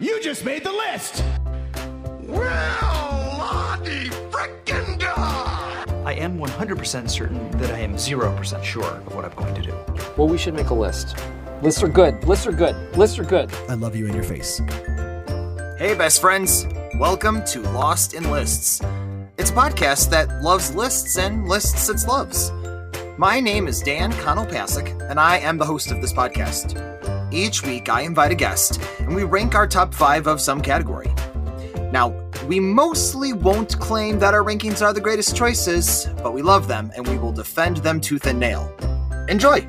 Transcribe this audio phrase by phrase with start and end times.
[0.00, 1.22] You just made the list.
[2.22, 5.84] Well, Lottie frickin' da!
[6.04, 9.72] I am 100% certain that I am 0% sure of what I'm going to do.
[10.16, 11.16] Well, we should make a list.
[11.62, 12.24] Lists are good.
[12.24, 12.74] Lists are good.
[12.96, 13.54] Lists are good.
[13.68, 14.58] I love you in your face.
[15.78, 16.66] Hey, best friends.
[16.98, 18.80] Welcome to Lost in Lists.
[19.38, 22.50] It's a podcast that loves lists and lists its loves.
[23.16, 26.93] My name is Dan Connell Konopasek, and I am the host of this podcast.
[27.34, 31.12] Each week, I invite a guest, and we rank our top five of some category.
[31.90, 32.14] Now,
[32.46, 36.92] we mostly won't claim that our rankings are the greatest choices, but we love them,
[36.94, 38.72] and we will defend them tooth and nail.
[39.28, 39.66] Enjoy!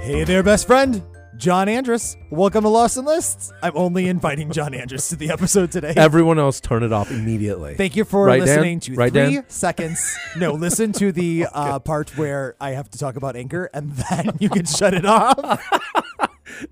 [0.00, 1.00] Hey there, best friend.
[1.36, 2.16] John Andrus.
[2.30, 3.52] Welcome to Lost and Lists.
[3.62, 5.92] I'm only inviting John Andrus to the episode today.
[5.96, 7.74] Everyone else turn it off immediately.
[7.74, 8.46] Thank you for Right, Dan?
[8.46, 9.44] listening to Right, three Dan?
[9.48, 10.16] seconds.
[10.36, 14.36] No, listen to the uh, part where I have to talk about Anchor, and then
[14.38, 15.66] you can shut it off.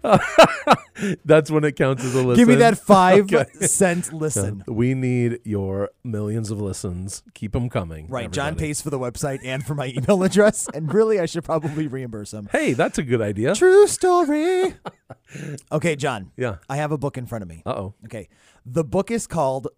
[1.25, 2.37] That's when it counts as a listen.
[2.37, 3.45] Give me that five Okay.
[3.67, 4.63] cent listen.
[4.69, 7.23] We need your millions of listens.
[7.35, 8.07] Keep them coming.
[8.09, 11.45] Right, John pays for the website and for my email address, and really, I should
[11.45, 12.49] probably reimburse him.
[12.53, 13.55] Hey, that's a good idea.
[13.55, 14.75] True story.
[15.73, 16.31] okay, John.
[16.37, 16.57] Yeah.
[16.69, 17.63] I have a book in front of me.
[17.67, 17.95] Uh oh.
[18.05, 18.29] Okay,
[18.65, 19.69] the book is called.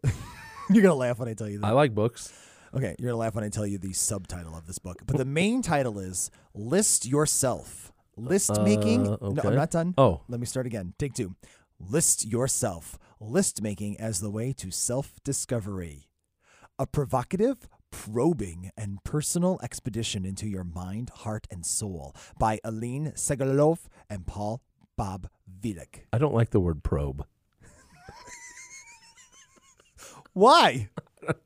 [0.71, 1.65] you're gonna laugh when I tell you this.
[1.65, 2.33] I like books.
[2.75, 5.25] Okay, you're gonna laugh when I tell you the subtitle of this book, but the
[5.25, 9.05] main title is "List Yourself." List uh, making.
[9.05, 9.49] No, okay.
[9.49, 9.95] I'm not done.
[9.99, 10.23] Oh.
[10.29, 10.95] let me start again.
[10.99, 11.35] Take two.
[11.79, 12.99] List yourself.
[13.21, 16.09] List making as the way to self-discovery.
[16.79, 23.81] A provocative, probing, and personal expedition into your mind, heart, and soul by Ilene Segalove
[24.11, 24.63] and Paul
[24.97, 25.29] Bob
[25.61, 26.01] Velick.
[26.13, 27.25] I don't like the word probe.
[30.33, 30.89] Why?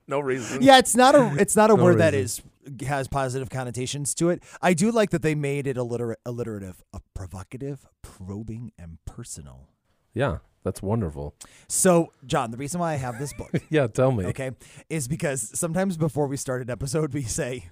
[0.06, 0.60] No reason.
[0.60, 2.44] Yeah, it's not a it's not a No word that reason.
[2.44, 2.49] is
[2.86, 4.42] has positive connotations to it.
[4.60, 9.68] I do like that they made it alliter- alliterative, a provocative, probing, and personal.
[10.14, 11.34] Yeah, that's wonderful.
[11.68, 14.26] So, John, the reason why I have this book, Yeah, tell me.
[14.26, 14.50] okay,
[14.88, 17.70] is because sometimes before we start an episode, we say,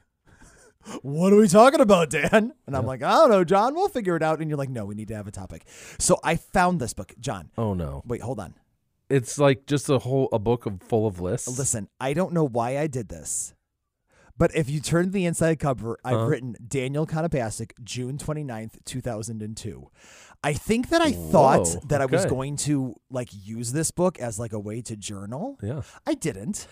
[1.03, 3.75] "What are we talking about, Dan?" And I'm like, "I don't know, John.
[3.75, 5.67] We'll figure it out." And you're like, "No, we need to have a topic."
[5.99, 7.51] So I found this book, John.
[7.59, 8.03] Oh no.
[8.07, 8.55] Wait, hold on.
[9.11, 11.59] It's like just a whole a book of full of lists.
[11.59, 13.55] Listen, I don't know why I did this,
[14.39, 16.27] but if you turn to the inside cover, I've Uh-huh.
[16.27, 19.91] written Daniel Konopasek, June 29th, 2002.
[20.45, 24.19] I think that I thought Whoa, that I was going to like use this book
[24.21, 25.59] as like a way to journal.
[25.63, 25.83] Yeah.
[26.07, 26.67] I didn't.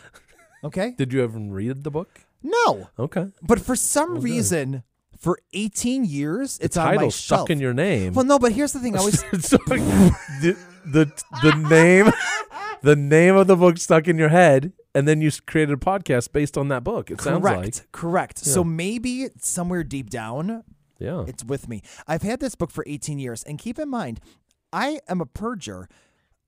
[0.63, 0.95] Okay?
[0.99, 2.21] Did you ever read the book?
[2.43, 2.89] No.
[2.99, 3.27] Okay.
[3.43, 4.85] But for some reason,
[5.19, 7.15] for 18 years, it's the on my shelf.
[7.15, 8.13] stuck in your name.
[8.13, 8.95] Well, no, but here's the thing.
[8.95, 11.11] I always So, the, the
[11.43, 12.13] the name
[12.83, 16.33] the name of the book stuck in your head and then you created a podcast
[16.33, 18.39] based on that book it sounds correct, like correct.
[18.39, 20.65] So maybe somewhere deep down,
[20.99, 21.83] yeah It's with me.
[22.09, 23.43] I've had this book for 18 years.
[23.43, 24.21] And keep in mind,
[24.73, 25.87] I am a purger.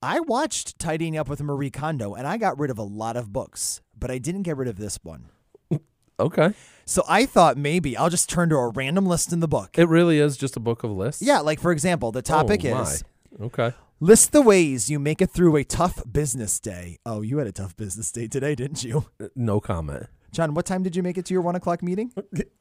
[0.01, 3.31] I watched Tidying Up with Marie Kondo and I got rid of a lot of
[3.31, 5.29] books, but I didn't get rid of this one.
[6.19, 6.53] okay
[6.85, 9.77] So I thought maybe I'll just turn to a random list in the book.
[9.77, 12.81] it really is just a book of lists yeah, like for example, the topic Oh,
[12.81, 13.03] is.
[13.41, 16.97] Okay list the ways you make it through a tough business day.
[17.05, 19.05] Oh, you had a tough business day today, didn't you?
[19.21, 22.11] Uh, no comment John, what time did you make it to your one o'clock meeting?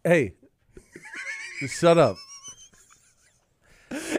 [0.05, 0.35] hey
[1.67, 2.17] shut up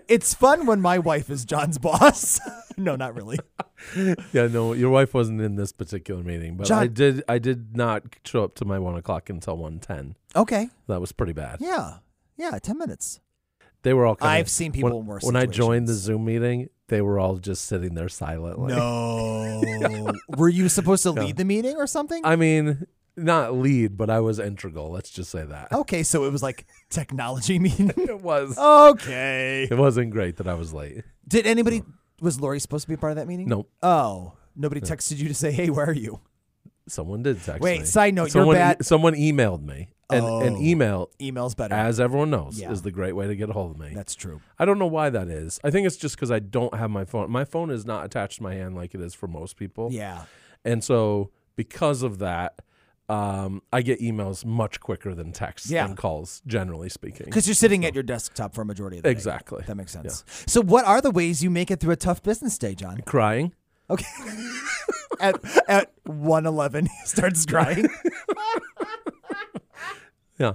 [0.08, 2.40] It's fun when my wife is John's boss.
[2.78, 3.38] no, not really.
[4.34, 8.04] yeah no your wife wasn't in this particular meeting but i did i did not
[8.26, 10.70] show up to my one o'clock until 110 Okay.
[10.88, 11.98] that was pretty bad Yeah.
[12.38, 13.20] Yeah, 10 minutes.
[13.84, 16.26] They were all kinda, I've seen people when, in worse when i joined the zoom
[16.26, 20.12] meeting they were all just sitting there silently No.
[20.38, 22.22] Were you supposed to lead the meeting or something?
[22.26, 24.90] I mean, not lead, but I was integral.
[24.90, 25.72] Let's just say that.
[25.72, 27.92] okay, so it was like technology meeting.
[27.98, 28.58] It was.
[28.58, 29.68] okay.
[29.70, 31.04] It wasn't great that I was late.
[31.28, 31.84] Did anybody
[32.22, 33.48] was Lori supposed to be a part of that meeting?
[33.50, 33.68] No.
[33.84, 36.22] Oh, nobody texted you to say, "Hey, where are you?"
[36.90, 37.66] Someone did text me.
[37.72, 37.86] Wait, me.
[37.86, 40.62] side note, you're someone, bad- Someone emailed me, and an Oh.
[40.62, 41.74] email, Email's better.
[41.76, 42.72] as everyone knows, Yeah.
[42.72, 43.92] is the great way to get a hold of me.
[43.94, 44.42] That's true.
[44.58, 45.60] I don't know why that is.
[45.64, 47.30] I think it's just because I don't have my phone.
[47.32, 49.90] My phone is not attached to my hand like it is for most people.
[49.92, 50.24] Yeah.
[50.66, 52.56] And so because of that,
[53.08, 55.86] um, I get emails much quicker than texts Yeah.
[55.86, 57.26] and calls, generally speaking.
[57.26, 59.12] Because you're sitting at your desktop for a majority of the day.
[59.12, 59.64] Exactly.
[59.66, 60.24] That makes sense.
[60.46, 63.02] So, what are the ways you make it through a tough business day, John?
[63.08, 63.54] Crying.
[63.90, 64.06] Okay.
[65.20, 65.36] at
[65.68, 67.88] at one eleven, he starts crying.
[70.38, 70.54] Yeah.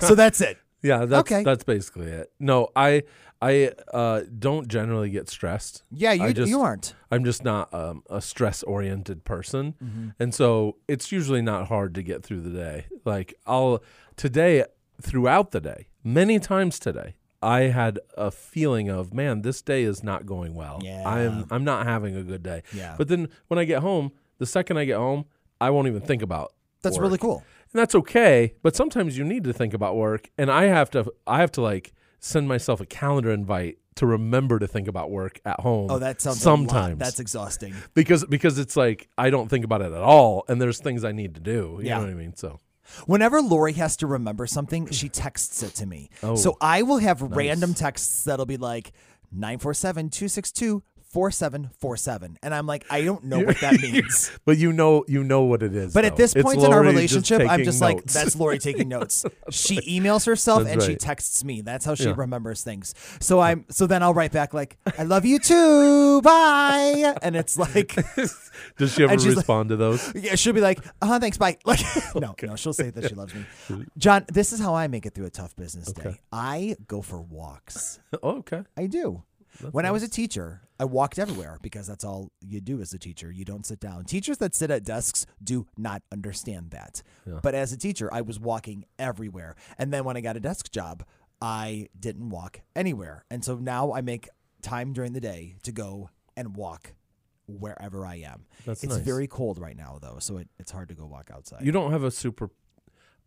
[0.00, 0.58] so that's it.
[0.82, 1.42] Yeah, that's Okay.
[1.44, 2.30] that's basically it.
[2.38, 3.04] No, I
[3.40, 5.82] I uh, don't generally get stressed.
[5.90, 6.94] Yeah, you just, you aren't.
[7.10, 10.08] I'm just not um, a stress oriented person, Mm-hmm.
[10.20, 12.86] and so it's usually not hard to get through the day.
[13.04, 13.82] Like I'll
[14.16, 14.64] today
[15.00, 20.02] throughout the day, many times today, I had a feeling of, man, this day is
[20.02, 20.78] not going well.
[20.82, 21.02] Yeah.
[21.06, 22.62] I'm I'm not having a good day.
[22.72, 22.94] Yeah.
[22.96, 25.24] But then when I get home, the second I get home,
[25.60, 26.52] I won't even think about
[26.82, 27.02] That's work.
[27.04, 27.44] really cool.
[27.72, 31.10] And that's okay, but sometimes you need to think about work and I have to
[31.26, 35.40] I have to like send myself a calendar invite to remember to think about work
[35.44, 35.88] at home.
[35.90, 37.74] Oh, that sounds sometimes That's exhausting.
[37.94, 41.12] because because it's like I don't think about it at all and there's things I
[41.12, 41.78] need to do.
[41.80, 41.96] You Yeah.
[41.96, 42.34] know what I mean?
[42.36, 42.58] So
[43.06, 46.10] Whenever Lori has to remember something, she texts it to me.
[46.22, 48.92] Oh, so I will have random texts that'll be like
[49.32, 50.82] 947 262
[51.12, 52.38] 4747.
[52.42, 54.30] And I'm like, I don't know what that means.
[54.44, 55.92] But you know you know what it is.
[55.94, 56.16] But at though.
[56.16, 59.24] this It's point in our Lori relationship, I'm taking just like, that's Lori taking notes.
[59.50, 61.60] she emails herself That's and she texts me.
[61.60, 62.14] That's how she Yeah.
[62.16, 62.94] remembers things.
[63.20, 66.20] So I'm so then I'll write back like, I love you too.
[66.22, 67.14] Bye.
[67.22, 67.94] And it's like
[68.78, 70.12] Does she ever she's like- respond to those?
[70.14, 71.56] Yeah, she'll be like, uh huh, thanks, bye.
[71.64, 71.80] Like,
[72.14, 73.44] no, no, she'll say that she loves me.
[73.96, 76.20] John, this is how I make it through a tough business day.
[76.32, 78.00] I go for walks.
[78.22, 78.62] oh, okay.
[78.76, 79.22] I do.
[79.70, 82.98] When I was a teacher, I walked everywhere because that's all you do as a
[82.98, 83.30] teacher.
[83.30, 84.04] You don't sit down.
[84.04, 87.02] Teachers that sit at desks do not understand that.
[87.42, 89.54] But as a teacher, I was walking everywhere.
[89.78, 91.04] And then when I got a desk job,
[91.40, 93.24] I didn't walk anywhere.
[93.30, 94.28] And so now I make
[94.62, 96.94] time during the day to go and walk
[97.46, 98.46] wherever I am.
[98.64, 99.02] That's it's nice.
[99.04, 101.64] very cold right now though, so it, it's hard to go walk outside.
[101.64, 102.50] You don't have a super.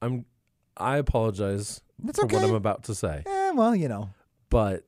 [0.01, 0.25] I'm.
[0.77, 2.43] I apologize That's for what.
[2.43, 4.09] I'm about to say, Eh, well, you know,
[4.49, 4.83] but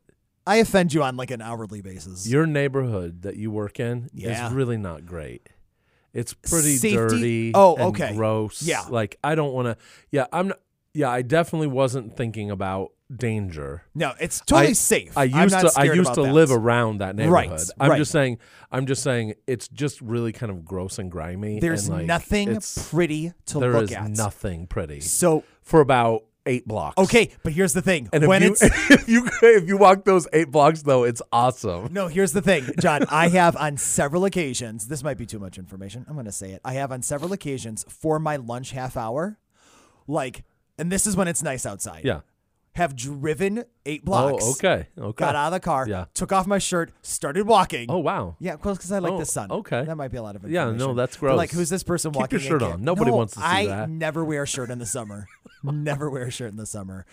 [0.48, 2.28] I offend you on like an hourly basis.
[2.28, 4.48] your neighborhood that you work in Yeah.
[4.48, 5.48] is really not great.
[6.14, 7.52] It's pretty Safety- dirty.
[7.54, 8.16] Oh, and okay.
[8.16, 8.64] Gross.
[8.64, 8.86] Yeah.
[8.90, 9.78] Like I don't want to.
[10.10, 10.48] Yeah, I'm.
[10.50, 10.60] Not,
[10.94, 13.84] yeah, I definitely wasn't thinking about danger.
[13.94, 15.16] no, it's totally I- safe.
[15.18, 16.34] I I'm used not to I scared used about to that.
[16.34, 17.52] live around that neighborhood.
[17.52, 17.98] Right, I'm right.
[17.98, 18.40] just saying
[18.72, 21.60] I'm just saying it's just really kind of gross and grimy.
[21.60, 24.10] There's and, like, nothing it's- pretty to there look is at.
[24.12, 26.98] nothing pretty So for about eight blocks.
[26.98, 30.06] okay, but here's the thing: And if when you it's if you if you walk
[30.06, 31.94] those eight blocks though, it's awesome.
[31.94, 33.04] no, here's the thing, John.
[33.12, 34.88] I have on several occasions.
[34.88, 36.06] This might be too much information.
[36.08, 36.62] I'm going to say it.
[36.66, 39.38] I have on several occasions for my lunch half hour,
[40.08, 40.44] like,
[40.78, 42.02] and this is when it's nice outside.
[42.06, 42.22] Yeah.
[42.76, 44.44] have driven eight blocks.
[44.46, 44.88] Oh, okay.
[44.98, 45.26] Okay.
[45.26, 45.88] Got out of the car.
[45.90, 46.06] Yeah.
[46.14, 46.92] Took off my shirt.
[47.02, 47.88] Started walking.
[47.90, 48.36] Oh wow.
[48.40, 49.52] Yeah, of course, because I like Oh, the sun.
[49.52, 49.84] okay.
[49.84, 50.78] that might be a lot of information.
[50.80, 52.40] Yeah, no, that's But, like, who's this person Keep walking?
[52.40, 52.84] your shirt on.
[52.84, 53.80] Nobody No, wants to see I that.
[53.80, 55.26] I never wear a shirt in the summer.
[55.64, 57.06] Never wear a shirt in the summer.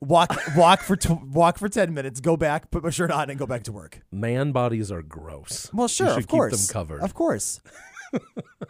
[0.00, 2.20] Walk, walk for tw- walk for ten minutes.
[2.20, 4.00] Go back, put my shirt on, and go back to work.
[4.10, 5.70] Man bodies are gross.
[5.74, 7.00] Well, sure, you should of course, keep them covered.
[7.02, 7.60] of course.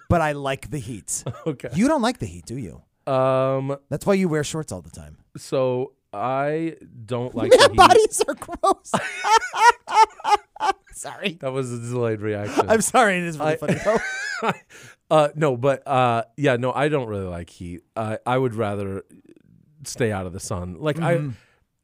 [0.09, 1.25] but I like the heat.
[1.47, 1.71] Okay.
[1.73, 2.83] You don't like the heat, do you?
[3.13, 3.77] Um.
[3.89, 5.19] That's why you wear shorts all the time.
[5.37, 6.77] So I
[7.07, 7.77] don't like the Man heat.
[7.77, 8.93] bodies are gross.
[10.93, 11.39] sorry.
[11.41, 12.69] That was a delayed reaction.
[12.69, 13.17] I'm sorry.
[13.19, 14.53] It is really I- funny though.
[15.11, 17.83] Uh, no, but uh, yeah, no, I don't really like heat.
[17.97, 19.03] Uh, I would rather
[19.85, 20.77] stay out of the sun.
[20.79, 21.31] Like Mm-hmm.
[21.31, 21.33] I,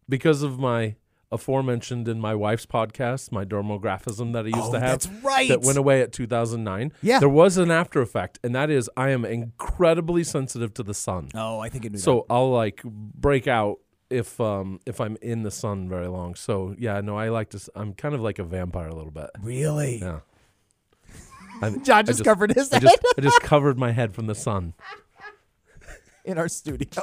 [0.09, 0.95] because of my
[1.33, 5.49] aforementioned in my wife's podcast, my dermographism that I used Oh, to have that's right.
[5.49, 6.93] that went away at 2009.
[7.03, 7.19] Yeah.
[7.19, 11.31] there was an after effect, and that is I am incredibly sensitive to the sun.
[11.35, 15.51] Oh, I think knew So I'll like break out if um if I'm in the
[15.51, 16.37] sun very long.
[16.37, 17.61] So yeah, no, I like to.
[17.75, 19.31] I'm kind of like a vampire a little bit.
[19.41, 19.99] Really?
[19.99, 20.21] Yeah.
[21.63, 24.27] I, John I just covered his I head just, I just covered my head from
[24.27, 24.75] the sun.
[26.27, 27.03] in our studio.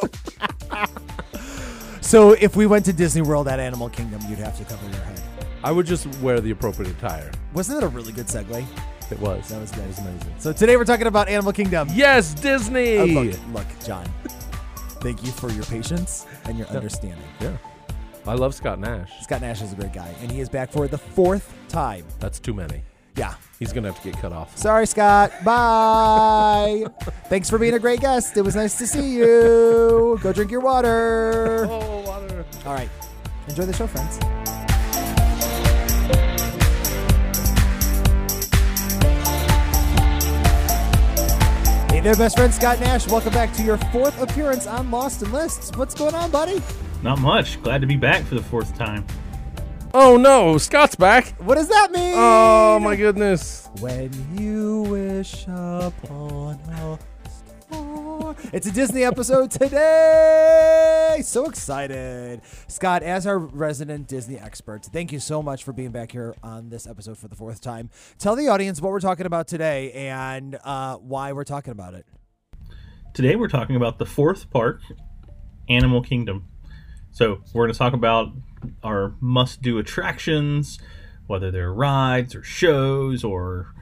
[2.01, 5.03] so if we went to Disney World at Animal Kingdom, you'd have to cover your
[5.03, 5.21] head.
[5.63, 7.31] I would just wear the appropriate attire.
[7.53, 8.65] Wasn't that a really good segue?
[9.09, 9.47] It was.
[9.49, 9.71] That was.
[9.71, 10.35] It was amazing.
[10.39, 11.87] So today we're talking about Animal Kingdom.
[11.93, 12.97] Yes, Disney.
[12.97, 14.05] Uh, look, look, John.
[15.01, 17.23] Thank you for your patience and your understanding.
[17.39, 17.57] Yeah.
[18.25, 19.11] I love Scott Nash.
[19.21, 22.05] Scott Nash is a great guy, and he is back for the fourth time.
[22.19, 22.81] That's too many.
[23.15, 23.35] Yeah.
[23.59, 24.57] He's gonna have to get cut off.
[24.57, 25.31] Sorry, Scott.
[25.43, 26.85] Bye.
[27.29, 28.35] Thanks for being a great guest.
[28.35, 30.19] It was nice to see you.
[30.21, 31.67] Go drink your water.
[31.69, 32.45] Oh, water.
[32.65, 32.89] All right.
[33.47, 34.19] Enjoy the show, friends.
[41.91, 43.07] Hey there, best friend Scott Nash.
[43.07, 45.71] Welcome back to your fourth appearance on Lost in Lists.
[45.77, 46.61] What's going on, buddy?
[47.01, 47.61] Not much.
[47.61, 49.05] Glad to be back for the fourth time.
[49.95, 51.35] Oh no, Scott's back.
[51.39, 52.15] What does that mean?
[52.17, 53.69] Oh my goodness.
[53.79, 56.97] When you wish upon a
[57.29, 58.35] star.
[58.51, 61.21] It's a Disney episode today.
[61.23, 62.41] So excited.
[62.67, 66.69] Scott, as our resident Disney expert, thank you so much for being back here on
[66.69, 67.91] this episode for the fourth time.
[68.17, 72.07] Tell the audience what we're talking about today and uh, why we're talking about it.
[73.13, 74.81] Today we're talking about the fourth park,
[75.69, 76.47] Animal Kingdom.
[77.11, 78.29] So we're going to talk about
[78.83, 80.79] our must-do attractions,
[81.27, 83.73] whether they're rides or shows or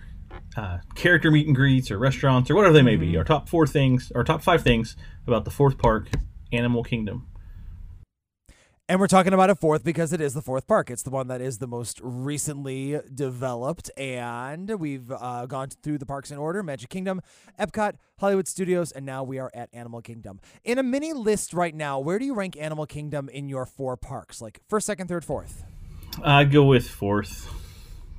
[0.57, 3.15] uh, character meet and greets or restaurants or whatever they may be.
[3.17, 4.95] Our top four things, our top five things
[5.25, 6.09] about the fourth park,
[6.51, 7.27] Animal Kingdom.
[8.91, 10.89] And we're talking about a fourth because it is the fourth park.
[10.89, 13.89] It's the one that is the most recently developed.
[13.95, 17.21] And we've uh, gone through the parks in order Magic Kingdom,
[17.57, 20.41] Epcot, Hollywood Studios, and now we are at Animal Kingdom.
[20.65, 23.95] In a mini list right now, where do you rank Animal Kingdom in your four
[23.95, 24.41] parks?
[24.41, 25.63] Like first, second, third, fourth?
[26.21, 27.49] I'd go with fourth.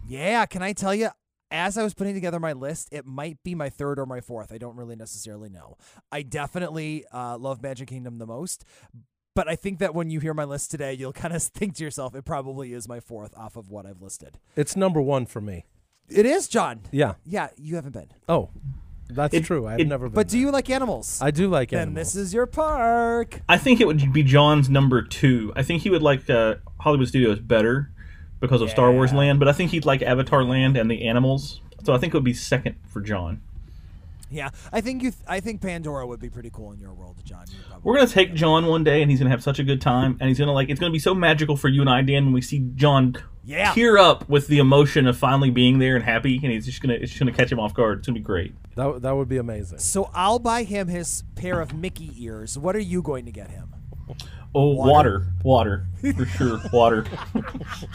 [0.09, 1.11] Yeah, can I tell you?
[1.51, 4.51] As I was putting together my list, it might be my third or my fourth.
[4.51, 5.77] I don't really necessarily know.
[6.11, 8.65] I definitely uh, love Magic Kingdom the most,
[9.35, 11.85] but I think that when you hear my list today, you'll kind of think to
[11.85, 14.39] yourself, it probably is my fourth off of what I've listed.
[14.57, 15.65] It's number one for me.
[16.09, 16.81] It is, John.
[16.91, 17.15] Yeah.
[17.25, 18.09] Yeah, you haven't been.
[18.29, 18.51] Oh,
[19.09, 19.67] that's It- true.
[19.67, 20.15] I've it- never been.
[20.15, 21.19] But do you like animals?
[21.23, 21.81] I do like animals.
[21.81, 22.13] then animals.
[22.15, 23.41] this is your park.
[23.49, 25.53] I think it would be John's number two.
[25.57, 27.91] I think he would like uh, Hollywood Studios better
[28.41, 31.61] because of Star Wars Land, but I think he'd like Avatar Land and the animals.
[31.85, 33.41] So I think it would be second for John.
[34.33, 35.11] Yeah, I think you.
[35.11, 37.45] Th- I think Pandora would be pretty cool in your world, John.
[37.83, 40.29] We're gonna take John one day, and he's gonna have such a good time, and
[40.29, 40.71] he's gonna like.
[40.71, 43.73] It's gonna be so magical for you and I, Dan, when we see John Yeah.
[43.73, 46.95] tear up with the emotion of finally being there and happy, and he's just gonna.
[46.95, 47.99] It's just gonna catch him off guard.
[47.99, 48.55] It's gonna be great.
[48.77, 49.79] that that would be amazing.
[49.79, 52.57] So I'll buy him his pair of Mickey ears.
[52.59, 53.75] What are you going to get him?
[54.55, 57.05] Oh, water, water, for sure, water.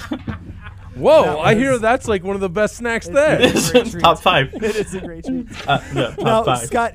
[0.99, 1.23] Whoa!
[1.23, 3.39] That I hear that's like one of the best snacks there.
[3.41, 4.03] It's a great treat.
[4.03, 4.53] Top five.
[4.53, 5.47] It is a great treat.
[5.67, 6.59] Uh, yeah, top Now, five.
[6.67, 6.93] Scott,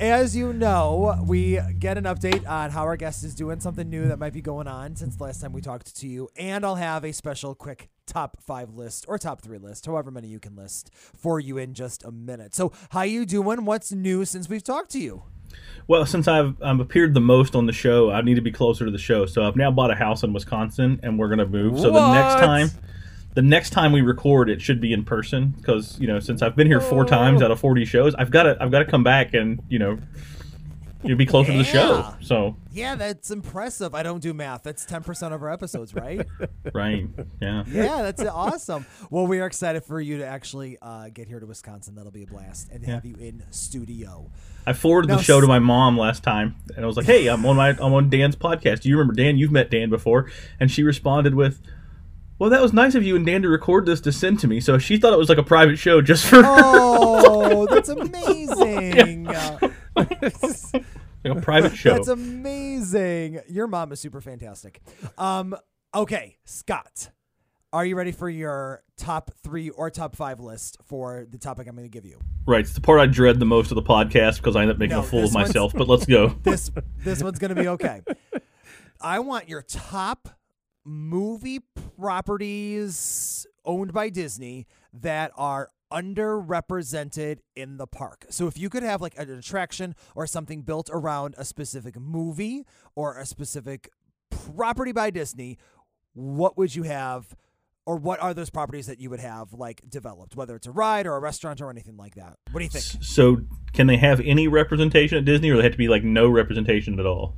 [0.00, 4.08] as you know, we get an update on how our guest is doing, something new
[4.08, 6.76] that might be going on since the last time we talked to you, and I'll
[6.76, 10.56] have a special quick top five list or top three list, however many you can
[10.56, 12.54] list, for you in just a minute.
[12.54, 13.64] So, how you doing?
[13.64, 15.24] What's new since we've talked to you?
[15.88, 18.84] Well, since I've um, appeared the most on the show, I need to be closer
[18.84, 19.24] to the show.
[19.26, 21.78] So I've now bought a house in Wisconsin, and we're gonna move.
[21.78, 22.40] So the next What?
[22.40, 22.70] time,
[23.36, 26.56] the next time we record, it should be in person because you know since I've
[26.56, 29.04] been here four times out of forty shows, I've got to I've got to come
[29.04, 29.98] back and you know,
[31.02, 32.14] you'd be closer to the show.
[32.22, 33.94] So Yeah, that's impressive.
[33.94, 34.62] I don't do math.
[34.62, 36.26] That's 10% of our episodes, right?
[36.72, 37.06] right,
[37.42, 37.64] yeah.
[37.68, 38.86] yeah, that's awesome.
[39.10, 41.94] Well, we are excited for you to actually uh, get here to Wisconsin.
[41.94, 44.30] That'll be a blast, and to have you in studio.
[44.66, 47.28] I forwarded Now the show to my mom last time, and I was like, "Hey,
[47.28, 48.80] I'm on my I'm on Dan's podcast.
[48.80, 49.36] Do you remember Dan?
[49.36, 51.60] You've met Dan before." And she responded with,
[52.38, 54.60] "Well, that was nice of you and Dan to record this to send to me."
[54.60, 59.28] So she thought it was like a private show just for Oh, that's amazing.
[61.24, 61.94] Like a private show.
[61.94, 63.40] That's amazing.
[63.48, 64.80] Your mom is super fantastic.
[65.18, 65.56] Um,
[65.92, 67.10] okay, Scott,
[67.72, 71.74] are you ready for your top three or top five list for the topic I'm
[71.74, 72.20] going to give you?
[72.46, 74.78] right, it's the part I dread the most of the podcast because I end up
[74.78, 75.72] making No, a fool of myself.
[75.74, 76.28] But let's go.
[76.44, 78.02] This this one's going to be okay.
[79.00, 80.28] I want your top
[80.86, 81.60] movie
[81.98, 88.26] properties owned by Disney that are underrepresented in the park.
[88.30, 92.64] So if you could have like an attraction or something built around a specific movie
[92.94, 93.90] or a specific
[94.30, 95.58] property by Disney,
[96.14, 97.36] what would you have
[97.84, 101.06] or what are those properties that you would have like developed, whether it's a ride
[101.06, 102.36] or a restaurant or anything like that?
[102.50, 102.84] What do you think?
[103.02, 103.38] So,
[103.72, 106.98] can they have any representation at Disney, or they have to be like no representation
[106.98, 107.36] at all?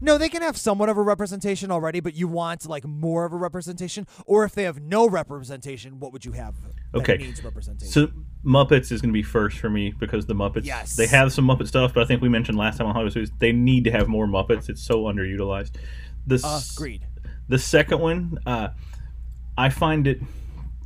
[0.00, 3.32] No, they can have somewhat of a representation already, but you want like more of
[3.32, 4.06] a representation.
[4.26, 6.54] Or if they have no representation, what would you have?
[6.92, 7.16] That Okay.
[7.18, 7.92] needs representation.
[7.92, 8.08] So
[8.44, 10.96] Muppets is going to be first for me because the Muppets Yes.
[10.96, 13.30] they have some Muppet stuff, but I think we mentioned last time on Hollywood Studios
[13.38, 14.68] they need to have more Muppets.
[14.68, 15.72] It's so underutilized.
[16.26, 17.06] The s- Agreed.
[17.48, 18.68] the second one, uh,
[19.58, 20.20] I find it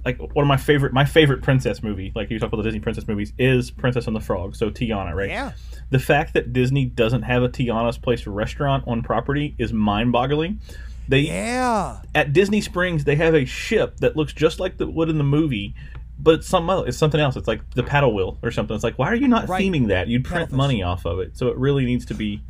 [0.07, 2.13] like one of my favorite my favorite princess movie.
[2.15, 4.55] Like you talk about the Disney princess movies, is Princess and the Frog.
[4.57, 5.29] So Tiana, right?
[5.29, 5.53] Yeah.
[5.91, 10.61] The fact that Disney doesn't have a Tiana's Place restaurant on property is mind-boggling.
[11.09, 11.99] They Yeah.
[12.15, 15.25] at Disney Springs they have a ship that looks just like the wood in the
[15.25, 15.75] movie,
[16.19, 17.37] but it's some other- it's something else.
[17.37, 18.75] It's like the paddle wheel or something.
[18.77, 19.63] It's like why are you not Right.
[19.63, 20.07] theming that?
[20.09, 22.43] You'd print money off of it, so it really needs to be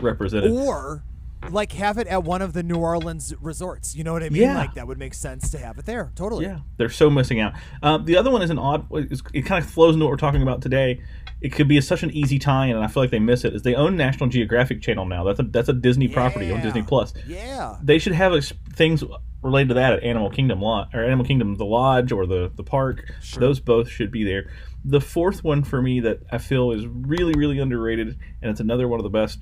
[0.00, 0.52] represented.
[0.52, 1.02] Or
[1.50, 3.94] like have it at one of the New Orleans resorts.
[3.94, 4.42] You know what I mean?
[4.42, 4.58] Yeah.
[4.58, 6.12] Like that would make sense to have it there.
[6.14, 6.44] Totally.
[6.44, 7.54] Yeah, they're so missing out.
[7.82, 8.86] Uh, the other one is an odd.
[8.92, 11.02] It kind of flows into what we're talking about today.
[11.40, 13.54] It could be such an easy tie-in, and I feel like they miss it.
[13.54, 15.24] Is they own National Geographic Channel now?
[15.24, 17.12] That's a that's a Disney property on Disney Plus.
[17.26, 17.76] Yeah.
[17.82, 19.02] They should have ex- things
[19.42, 22.62] related to that at Animal Kingdom Lodge or Animal Kingdom the Lodge or the the
[22.62, 23.12] park.
[23.36, 24.50] Those both should be there.
[24.84, 28.86] The fourth one for me that I feel is really really underrated, and it's another
[28.86, 29.38] one of the best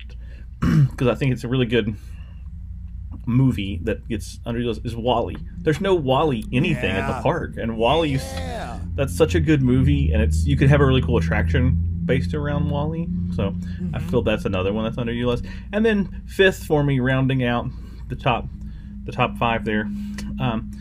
[0.89, 1.95] because I think it's a really good
[3.27, 5.37] movie that gets underutilized is WALL-E.
[5.59, 8.79] There's no WALL-E anything at the park, and WALL-E's Yeah.
[8.95, 12.33] that's such a good movie, and it's you could have a really cool attraction based
[12.33, 13.07] around WALL-E.
[13.35, 13.53] So
[13.93, 15.47] I feel that's another one that's underutilized.
[15.71, 17.67] And then fifth for me, rounding out
[18.09, 18.47] the top
[19.05, 19.81] the top five there.
[20.39, 20.71] Um,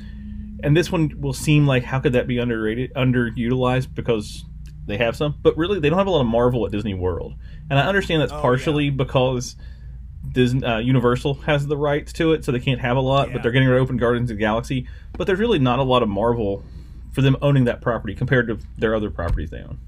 [0.62, 4.44] and this one will seem like how could that be underrated, underutilized because
[4.86, 7.34] they have some, but really they don't have a lot of Marvel at Disney World.
[7.70, 9.56] And I understand that's Oh, partially because
[10.32, 13.28] Disney, uh, Universal has the rights to it, so they can't have a lot.
[13.28, 13.34] Yeah.
[13.34, 14.86] But they're getting rid of open Guardians of the Galaxy.
[15.16, 16.62] But there's really not a lot of Marvel
[17.12, 19.78] for them owning that property compared to their other properties they own.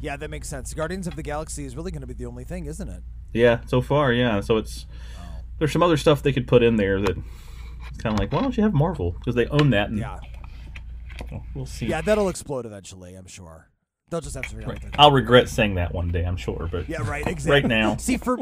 [0.00, 0.74] Yeah, that makes sense.
[0.74, 3.02] Guardians of the Galaxy is really going to be the only thing, isn't it?
[3.32, 4.40] Yeah, so far, yeah.
[4.40, 4.86] So it's
[5.58, 7.16] there's some other stuff they could put in there that
[7.88, 9.12] it's kind of like, why don't you have Marvel?
[9.12, 9.88] Because they own that.
[9.88, 10.18] And Yeah.
[11.54, 11.86] we'll see.
[11.86, 13.68] Yeah, that'll explode eventually, I'm sure.
[14.08, 16.68] They'll just have to figure out what I'll regret saying that one day, I'm sure.
[16.70, 17.26] But Yeah, right.
[17.26, 17.50] Exactly.
[17.50, 18.38] right now, See for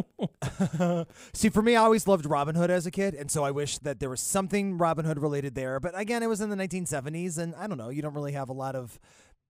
[1.32, 3.78] see for me, I always loved Robin Hood as a kid, and so I wish
[3.78, 5.80] that there was something Robin Hood related there.
[5.80, 7.88] But again, it was in the 1970s, and I don't know.
[7.88, 8.98] You don't really have a lot of,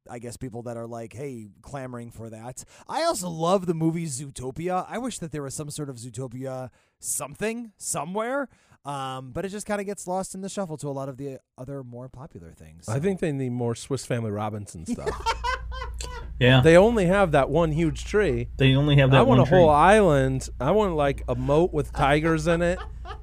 [0.09, 2.63] I guess, people that are like, hey, clamoring for that.
[2.89, 4.87] I also love the movie Zootopia.
[4.89, 8.49] I wish that there was some sort of Zootopia something somewhere.
[8.85, 11.17] Um, but it just kind of gets lost in the shuffle to a lot of
[11.17, 12.87] the other more popular things.
[12.89, 15.09] I think they need more Swiss Family Robinson stuff.
[16.39, 18.49] yeah, they, they only have that one huge tree.
[18.57, 19.39] They only have that one.
[19.39, 19.75] I want one a whole tree.
[19.75, 20.49] island.
[20.61, 22.79] I want like a moat with tigers in it,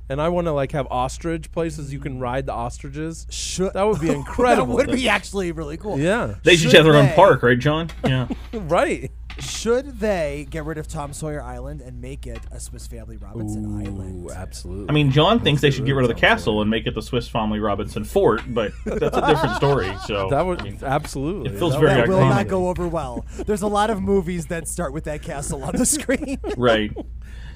[0.09, 3.27] and I want to like have ostrich places you can ride the ostriches.
[3.29, 4.77] should That would be incredible.
[4.77, 5.99] that would be actually really cool.
[5.99, 7.89] Yeah, They should Should have their own they- park, right, John?
[8.05, 8.27] Yeah.
[8.53, 9.11] right.
[9.41, 13.81] Should they get rid of Tom Sawyer Island and make it a Swiss Family Robinson
[13.85, 14.29] Island?
[14.31, 14.89] Absolutely.
[14.89, 17.01] I mean, John thinks they should get rid of the castle and make it the
[17.01, 19.81] Swiss Family Robinson Fort, but that's a different story.
[20.05, 21.51] So that would I mean, absolutely.
[21.51, 23.25] it feels That very that will not go over well.
[23.45, 26.37] There's a lot of movies that start with that castle on the screen.
[26.57, 26.91] right.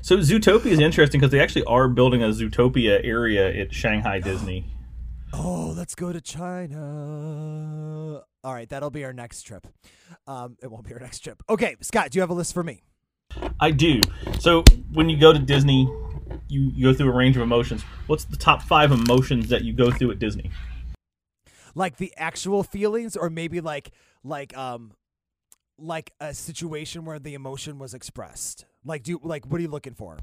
[0.02, 4.66] So Zootopia is interesting because they actually are building a Zootopia area at Shanghai Disney.
[5.34, 8.24] oh, let's go to China.
[8.46, 9.66] All right, that'll be our next trip.
[10.28, 11.42] Um, it won't be our next trip.
[11.50, 12.84] Okay, Scott, do you have a list for me?
[13.60, 14.02] I do.
[14.40, 15.92] So when you go to Disney,
[16.48, 17.82] you, you go through a range of emotions.
[18.06, 20.52] What's the top five emotions that you go through at Disney?
[21.74, 23.90] Like the actual feelings, or maybe like
[24.24, 24.92] like um
[25.78, 28.66] like a situation where the emotion was expressed.
[28.86, 30.18] Like do like what are you looking for?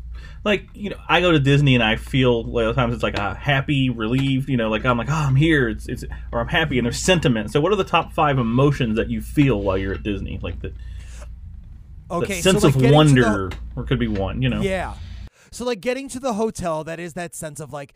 [0.44, 3.02] like you know i go to disney and i feel a lot of times it's
[3.02, 6.38] like a happy relieved you know like i'm like oh i'm here it's, it's or
[6.40, 9.60] i'm happy and there's sentiment so what are the top five emotions that you feel
[9.60, 10.68] while you're at disney like the,
[12.08, 14.60] the Okay, sense so like of to the- wonder or could be one you know
[14.62, 14.94] Yeah.
[15.50, 17.92] So like getting to the hotel, that is that sense of like,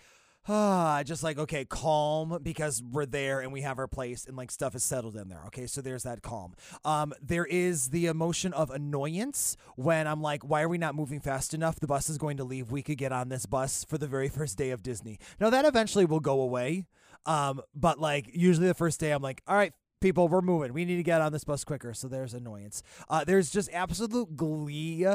[0.48, 4.50] ah, just like okay, calm because we're there and we have our place and like
[4.50, 5.42] stuff is settled in there.
[5.46, 6.54] Okay, so there's that calm.
[6.84, 11.20] Um, there is the emotion of annoyance when I'm like, why are we not moving
[11.20, 11.80] fast enough?
[11.80, 12.70] The bus is going to leave.
[12.70, 15.18] We could get on this bus for the very first day of Disney.
[15.40, 16.86] Now that eventually will go away.
[17.26, 19.72] Um, but like usually the first day, I'm like, all right.
[20.00, 20.74] People, we're moving.
[20.74, 21.94] We need to get on this bus quicker.
[21.94, 22.82] So there's annoyance.
[23.08, 25.06] Uh, there's just absolute glee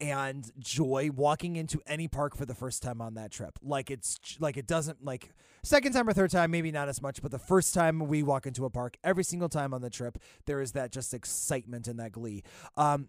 [0.00, 3.58] and joy walking into any park for the first time on that trip.
[3.62, 5.32] Like it's like it doesn't like
[5.64, 8.46] second time or third time maybe not as much, but the first time we walk
[8.46, 11.98] into a park, every single time on the trip, there is that just excitement and
[11.98, 12.44] that glee.
[12.76, 13.08] Um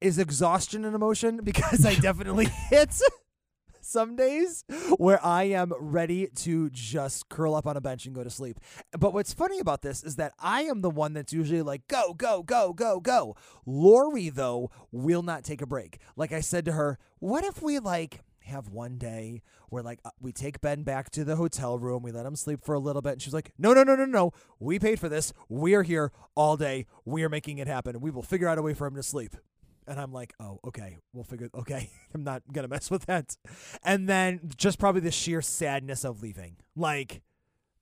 [0.00, 3.00] is exhaustion an emotion because I definitely hit
[3.86, 4.64] some days
[4.96, 8.58] where I am ready to just curl up on a bench and go to sleep.
[8.98, 12.14] But what's funny about this is that I am the one that's usually like, go,
[12.14, 13.36] go, go, go, go.
[13.64, 15.98] Lori, though, will not take a break.
[16.16, 20.10] Like I said to her, what if we like have one day where like uh,
[20.20, 23.02] we take Ben back to the hotel room, we let him sleep for a little
[23.02, 24.32] bit, and she's like, no, no, no, no, no.
[24.58, 25.32] We paid for this.
[25.48, 26.86] We are here all day.
[27.04, 28.00] We are making it happen.
[28.00, 29.36] We will figure out a way for him to sleep.
[29.88, 31.48] And I'm like, oh, okay, we'll figure.
[31.54, 33.36] Okay, I'm not gonna mess with that.
[33.82, 37.22] And then just probably the sheer sadness of leaving, like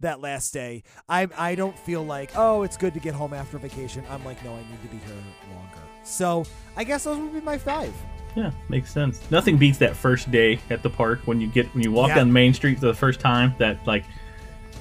[0.00, 0.82] that last day.
[1.08, 4.04] I I don't feel like, oh, it's good to get home after vacation.
[4.10, 5.14] I'm like, no, I need to be here
[5.54, 5.78] longer.
[6.02, 6.44] So
[6.76, 7.92] I guess those would be my five.
[8.36, 11.82] yeah makes sense nothing beats that first day at the park when you get when
[11.84, 12.16] you walk Yeah.
[12.16, 14.04] down main street for the first time that like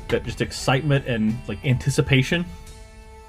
[0.08, 2.44] that just excitement and like anticipation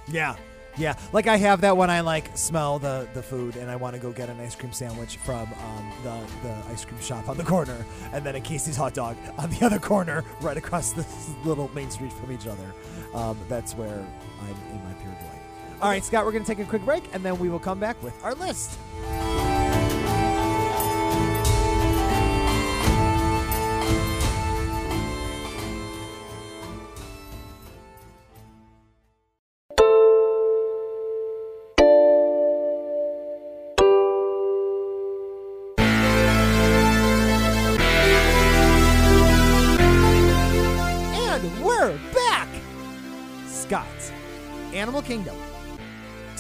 [0.09, 0.35] Yeah.
[0.77, 3.95] Yeah, like I have that when I like smell the, the food and I want
[3.95, 7.37] to go get an ice cream sandwich from um, the the ice cream shop on
[7.37, 11.31] the corner, and then a Casey's hot dog on the other corner, right across this
[11.45, 12.75] little main street from each other.
[13.15, 14.05] Um, that's where
[14.43, 15.39] I'm in my pure joy.
[15.81, 18.03] All right, Scott, we're gonna take a quick break and then we will come back
[18.03, 18.79] with our list.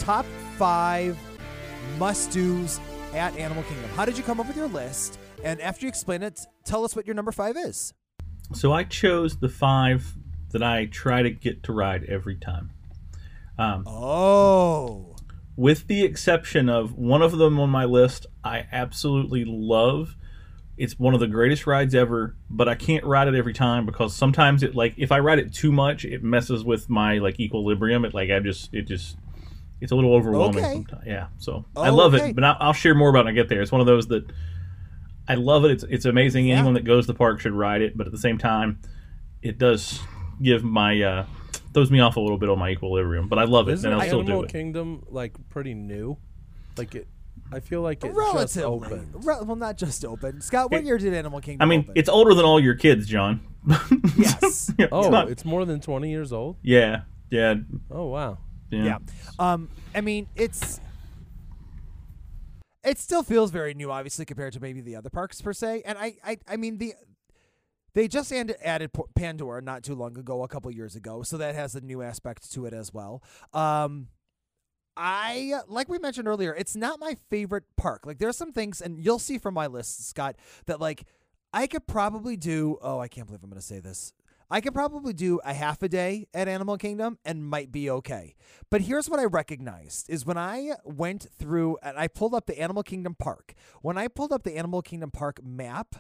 [0.05, 0.27] Top
[0.59, 1.17] five
[1.99, 2.81] must do's
[3.14, 3.88] at Animal Kingdom.
[3.97, 5.19] How did you come up with your list?
[5.43, 7.93] And after you explain it, tell us what your number five is.
[8.53, 10.14] so i chose the five
[10.53, 12.71] that i try to get to ride every time
[13.59, 15.17] um, Oh.
[15.57, 20.17] with the exception of one of them on my list I absolutely love,
[20.77, 24.14] It's one of the greatest rides ever, but I can't ride it every time because
[24.14, 28.05] sometimes it like if I ride it too much, it messes with my like equilibrium.
[28.05, 29.17] It like I just it just
[29.85, 30.73] it's a little overwhelming Okay.
[30.75, 31.05] sometimes.
[31.07, 32.31] Yeah, so I love Okay.
[32.31, 33.62] it, but I'll, I'll share more about it when I get there.
[33.62, 34.25] It's one of those that
[35.29, 35.70] I love it.
[35.70, 36.47] It's it's amazing.
[36.49, 36.55] Yeah.
[36.57, 38.81] Anyone that goes to the park should ride it, but at the same time,
[39.42, 40.01] it does
[40.42, 41.27] give my uh,
[41.73, 43.29] throws me off a little bit on my equilibrium.
[43.29, 44.53] But I love it, Isn't and I'll still Animal do it.
[44.53, 46.16] Kingdom like pretty new?
[46.77, 47.07] Like it,
[47.53, 48.64] I feel like it just Relatively.
[48.64, 49.25] opened.
[49.25, 50.40] Re- well, not just open.
[50.40, 51.92] Scott, what It- year did Animal Kingdom I mean, open?
[51.97, 53.40] it's older than all your kids, John.
[54.16, 54.73] Yes.
[54.79, 56.57] Yeah, Oh, it's not- it's more than twenty years old.
[56.62, 57.55] yeah, yeah,
[57.90, 58.38] Oh wow.
[58.75, 58.99] Yeah.
[59.39, 59.53] yeah.
[59.53, 60.81] Um, I mean, it's
[62.85, 65.83] it still feels very new, obviously, compared to maybe the other parks per se.
[65.87, 66.95] And I, I, I mean the
[67.95, 71.77] they just added, Pandora not too long ago, a couple years ago, so that has
[71.77, 73.23] a new aspect to it as well.
[73.53, 74.09] Um,
[74.97, 78.05] I like we mentioned earlier, it's not my favorite park.
[78.05, 81.05] Like there's some things, and you'll see from my list, Scott, that like
[81.53, 82.79] I could probably do.
[82.83, 84.13] Oh, I can't believe I'm going to say this.
[84.55, 88.37] I could probably do a half a day at Animal Kingdom and might be okay.
[88.71, 92.61] But here's what I recognized is when I went through and I pulled up the
[92.61, 93.55] Animal Kingdom Park.
[93.83, 95.97] When I pulled up the Animal Kingdom Park map,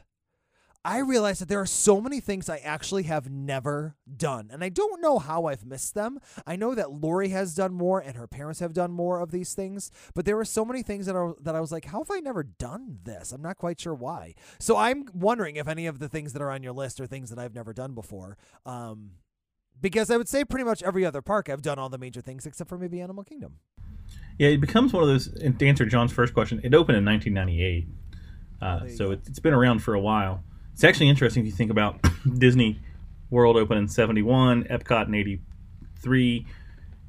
[0.86, 4.50] I realized that there are so many things I actually have never done.
[4.52, 6.18] And I don't know how I've missed them.
[6.46, 9.54] I know that Lori has done more and her parents have done more of these
[9.54, 12.10] things, but there were so many things that are that I was like, how have
[12.10, 13.32] I never done this?
[13.32, 14.34] I'm not quite sure why.
[14.58, 17.30] So I'm wondering if any of the things that are on your list are things
[17.30, 18.36] that I've never done before.
[18.66, 19.12] Um
[19.80, 22.46] because I would say pretty much every other park I've done all the major things
[22.46, 23.56] except for maybe Animal Kingdom.
[24.38, 25.28] Yeah, it becomes one of those.
[25.28, 27.86] And to answer John's first question, it opened in 1998,
[28.60, 30.42] uh, so it, it's been around for a while.
[30.74, 32.04] It's actually interesting if you think about
[32.38, 32.80] Disney
[33.30, 36.46] World opened in 71, Epcot in 83,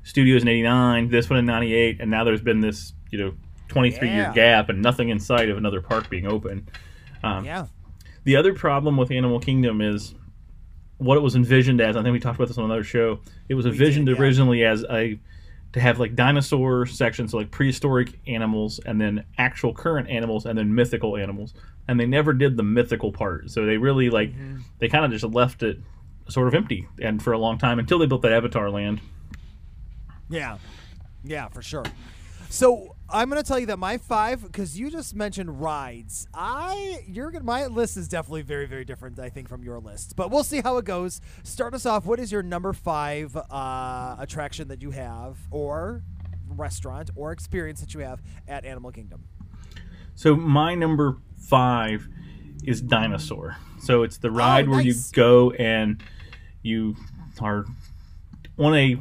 [0.04, 3.34] Studios in 89, this one in 98, and now there's been this you know
[3.70, 6.70] 23 year gap and nothing in sight of another park being open.
[7.24, 7.66] Um, Yeah.
[8.24, 10.16] The other problem with Animal Kingdom is
[10.98, 11.96] what it was envisioned as.
[11.96, 13.20] I think we talked about this on another show.
[13.50, 14.22] It was envisioned did, yeah.
[14.22, 15.20] originally as a
[15.76, 20.58] to have like dinosaur sections, so like prehistoric animals, and then actual current animals, and
[20.58, 21.54] then mythical animals.
[21.90, 23.52] And they never did the mythical part.
[23.52, 24.60] So they really like Mm-hmm.
[24.80, 25.78] they kind of just left it
[26.30, 29.02] sort of empty and for a long time until they built that Avatar land.
[30.30, 30.58] Yeah,
[31.26, 31.84] yeah, for sure.
[32.50, 36.28] So I'm gonna tell you that my five, because you just mentioned rides.
[36.34, 39.20] I you're gonna my list is definitely very very different.
[39.20, 41.22] I think from your list, but we'll see how it goes.
[41.44, 42.06] Start us off.
[42.06, 46.02] What is your number five uh, attraction that you have, or
[46.48, 49.24] restaurant, or experience that you have at Animal Kingdom?
[50.16, 52.08] So my number five
[52.64, 53.58] is Dinosaur.
[53.80, 56.02] So it's the ride where you go and
[56.64, 56.96] you
[57.40, 57.66] are
[58.58, 58.98] on a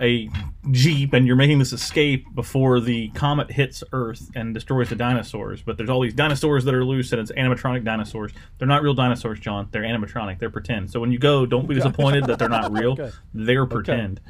[0.00, 0.28] a
[0.70, 5.62] jeep and you're making this escape before the comet hits Earth and destroys the dinosaurs.
[5.62, 8.32] But there's all these dinosaurs that are loose and it's animatronic dinosaurs.
[8.58, 9.68] They're not real dinosaurs, John.
[9.70, 10.38] They're animatronic.
[10.38, 10.90] They're pretend.
[10.90, 12.92] So when you go, don't be disappointed that they're not real.
[12.92, 13.10] Okay.
[13.32, 14.20] They're pretend.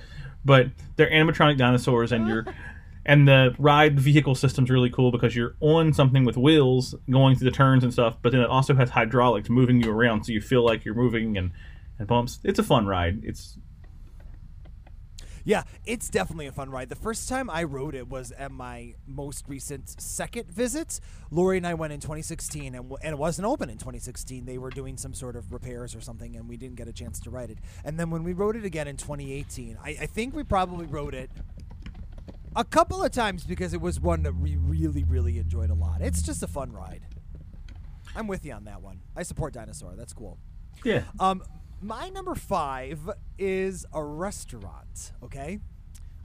[0.44, 2.46] But they're animatronic dinosaurs and you're
[3.06, 7.50] and the ride vehicle system's really cool because you're on something with wheels going through
[7.50, 10.40] the turns and stuff, but then it also has hydraulics moving you around so you
[10.40, 11.52] feel like you're moving and,
[11.98, 12.38] and bumps.
[12.44, 13.20] It's a fun ride.
[13.22, 13.58] It's
[15.46, 16.88] Yeah, it's definitely a fun ride.
[16.88, 21.00] The first time I rode it was at my most recent second visit.
[21.30, 24.46] Lori and I went in 2016, and, w- and it wasn't open in 2016.
[24.46, 27.20] They were doing some sort of repairs or something, and we didn't get a chance
[27.20, 27.58] to ride it.
[27.84, 31.14] And then when we rode it again in 2018, I, I think we probably rode
[31.14, 31.30] it
[32.56, 36.00] a couple of times because it was one that we really, really enjoyed a lot.
[36.00, 37.02] It's just a fun ride.
[38.16, 39.00] I'm with you on that one.
[39.16, 39.94] I support Dinosaur.
[39.96, 40.38] That's cool.
[40.84, 41.02] yeah.
[41.20, 41.42] Um,
[41.84, 45.12] my number five is a restaurant.
[45.22, 45.60] Okay.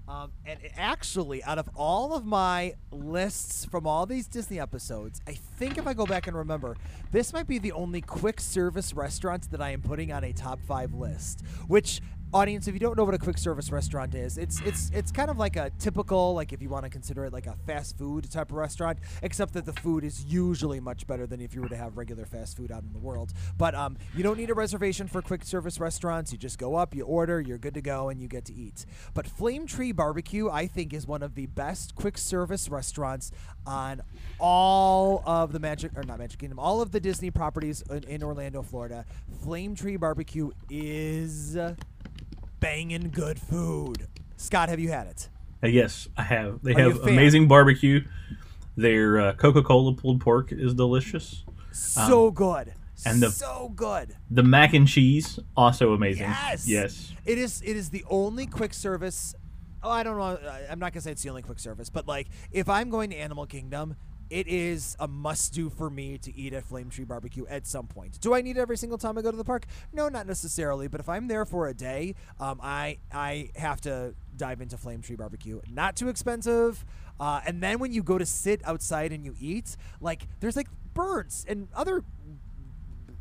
[0.08, 5.34] Um, and actually, out of all of my lists from all these Disney episodes, I
[5.34, 6.78] think if I go back and remember,
[7.12, 10.60] this might be the only quick service restaurant that I am putting on a top
[10.62, 11.44] five list.
[11.68, 12.02] Which,
[12.34, 15.30] audience, if you don't know what a quick service restaurant is, it's it's it's kind
[15.30, 18.30] of like a typical, like if you want to consider it like a fast food
[18.30, 21.70] type of restaurant, except that the food is usually much better than if you were
[21.70, 23.34] to have regular fast food out in the world.
[23.58, 26.32] But um, you don't need a reservation for quick service restaurants.
[26.32, 28.86] You just go up, you order, you're good to go, and you get to eat.
[29.14, 33.32] But Flame Tree Barbecue, I think, is one of the best quick service restaurants
[33.66, 34.02] on
[34.40, 38.24] all of the Magic or not Magic Kingdom, all of the Disney properties in, in
[38.24, 39.06] Orlando, Florida.
[39.44, 41.58] Flame Tree Barbecue is
[42.60, 44.08] banging good food.
[44.38, 45.30] Scott, have you had it?
[45.64, 46.62] Uh, yes, I have.
[46.64, 48.04] They Are have amazing barbecue.
[48.78, 51.44] Their uh, Coca-Cola pulled pork is delicious.
[51.72, 52.70] So good.
[52.70, 52.74] Um,
[53.06, 54.16] and the- so good.
[54.32, 56.24] The mac and cheese also amazing.
[56.24, 56.68] Yes.
[56.68, 57.14] Yes.
[57.26, 57.62] It is.
[57.62, 59.36] It is the only quick service.
[59.82, 60.38] Oh, I don't know.
[60.70, 63.16] I'm not gonna say it's the only quick service, but like if I'm going to
[63.16, 63.96] Animal Kingdom,
[64.30, 67.88] it is a must do for me to eat at Flame Tree Barbecue at some
[67.88, 68.20] point.
[68.22, 69.66] Do I need it every single time I go to the park?
[69.92, 70.88] No, not necessarily.
[70.88, 75.02] But if I'm there for a day, um, I I have to dive into Flame
[75.02, 75.62] Tree Barbecue.
[75.70, 76.86] Not too expensive.
[77.20, 80.68] Uh, and then when you go to sit outside and you eat, like there's like
[80.94, 82.04] birds and other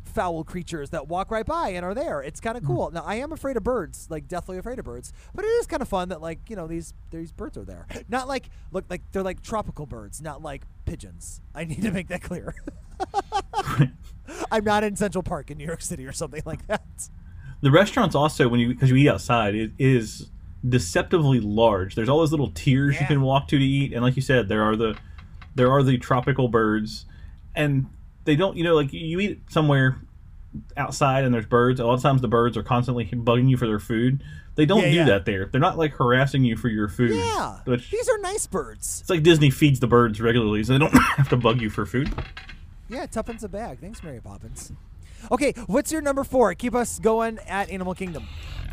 [0.09, 2.23] fowl creatures that walk right by and are there.
[2.23, 2.75] It's kind of hmm.
[2.75, 2.91] cool.
[2.91, 5.83] Now I am afraid of birds, like deathly afraid of birds, but it is kind
[5.83, 7.87] of fun that like you know these these birds are there.
[8.09, 11.41] Not like look like they're like tropical birds, not like pigeons.
[11.55, 12.55] I need to make that clear.
[14.51, 17.09] I'm not in Central Park in New York City or something like that.
[17.61, 20.31] The restaurants also, when you because you eat outside, it is
[20.67, 21.95] deceptively large.
[21.95, 24.49] There's all those little tiers you can walk to to eat, and like you said,
[24.49, 24.97] there are the
[25.55, 27.05] there are the tropical birds,
[27.55, 27.87] and
[28.29, 28.57] they don't.
[28.57, 29.99] You know, like you eat somewhere
[30.77, 31.81] outside and there's birds.
[31.81, 34.23] A lot of times the birds are constantly bugging you for their food.
[34.55, 35.05] They don't Yeah, do yeah.
[35.07, 35.47] that there.
[35.47, 37.13] They're not like harassing you for your food.
[37.17, 39.01] Yeah, Which these are nice birds.
[39.01, 41.87] it's like Disney feeds the birds regularly, so they don't have to bug you for
[41.87, 42.13] food.
[42.89, 43.79] Yeah, tuppence a bag.
[43.81, 44.73] Thanks, Mary Poppins.
[45.31, 46.55] Okay, what's your number four?
[46.55, 48.27] Keep us going at Animal Kingdom.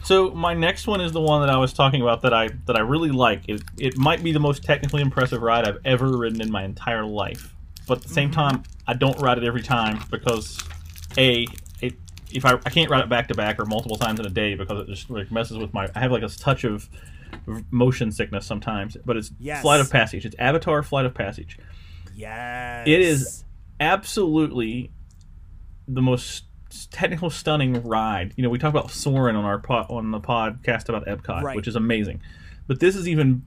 [0.03, 2.75] So my next one is the one that I was talking about that I that
[2.75, 3.41] I really like.
[3.47, 7.03] It it might be the most technically impressive ride I've ever ridden in my entire
[7.05, 7.54] life.
[7.88, 8.39] But at the same mm-hmm.
[8.39, 10.58] time, I don't ride it every time because
[11.17, 11.48] a
[11.82, 11.93] it
[12.32, 14.56] if I I can't ride it back to back or multiple times in a day
[14.56, 16.89] because it just like messes with my I have like a touch of
[17.71, 18.98] motion sickness sometimes.
[19.06, 19.62] But it's Yes.
[19.62, 20.26] Flight of Passage.
[20.26, 21.58] It's Avatar Flight of Passage.
[22.15, 23.43] Yes, It is
[23.80, 24.91] absolutely
[25.88, 26.45] the most
[26.91, 28.34] technical stunning ride.
[28.36, 31.56] You know, we talk about Soarin' on our pod, on the podcast about Epcot, Right.
[31.56, 32.21] which is amazing.
[32.67, 33.43] But this is even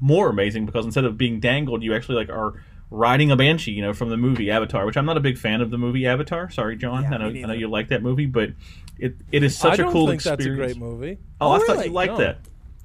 [0.00, 2.54] more amazing because instead of being dangled, you actually like are
[2.90, 5.60] riding a banshee, you know, from the movie Avatar, which I'm not a big fan
[5.60, 6.50] of the movie Avatar.
[6.50, 7.02] Sorry, John.
[7.04, 8.50] Yeah, I know I know you like that movie, but
[8.98, 10.44] it it is such I don't a cool think experience.
[10.44, 11.18] that's a great movie.
[11.40, 12.18] Oh, Oh, I thought you liked No.
[12.18, 12.38] that.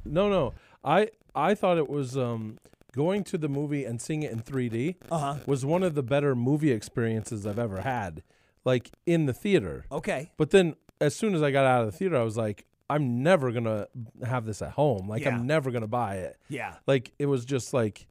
[0.06, 0.54] No, no.
[0.84, 2.58] I I thought it was um,
[2.94, 5.36] going to the movie and seeing it in 3D Uh-huh.
[5.46, 8.24] was one of the better movie experiences I've ever had,
[8.66, 9.86] like in the theater.
[9.92, 10.32] Okay.
[10.38, 13.22] But then as soon as I got out of the theater, I was like, I'm
[13.22, 13.88] never gonna
[14.26, 15.08] have this at home.
[15.08, 15.36] Like Yeah.
[15.36, 16.38] I'm never gonna buy it.
[16.50, 16.76] Yeah.
[16.88, 18.08] Like it was just like,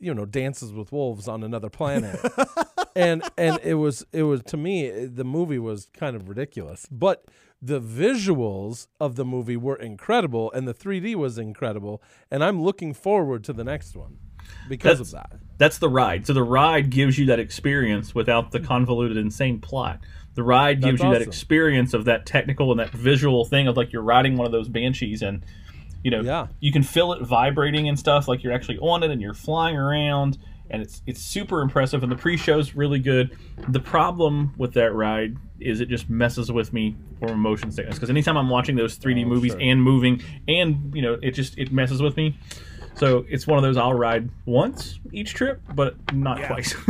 [0.00, 2.18] you know, dances with wolves on another planet.
[2.96, 7.24] and and it was it was to me the movie was kind of ridiculous, but
[7.62, 12.94] the visuals of the movie were incredible, and the 3D was incredible, and I'm looking
[12.94, 14.16] forward to the next one
[14.68, 15.32] because of that.
[15.58, 16.26] That's the ride.
[16.26, 20.00] So the ride gives you that experience without the convoluted, insane plot.
[20.34, 23.76] The ride gives That's you that experience of that technical and that visual thing of
[23.76, 25.44] like you're riding one of those banshees and
[26.02, 26.46] you know Yeah.
[26.60, 29.76] you can feel it vibrating and stuff like you're actually on it and you're flying
[29.76, 30.38] around
[30.70, 33.36] and it's it's super impressive and the pre-show's really good.
[33.68, 38.08] The problem with that ride is it just messes with me for motion sickness because
[38.08, 39.60] anytime I'm watching those 3D Oh, movies sure.
[39.60, 42.38] and moving and you know it just it messes with me.
[42.94, 46.48] So it's one of those I'll ride once each trip, but not Yeah.
[46.48, 46.74] twice.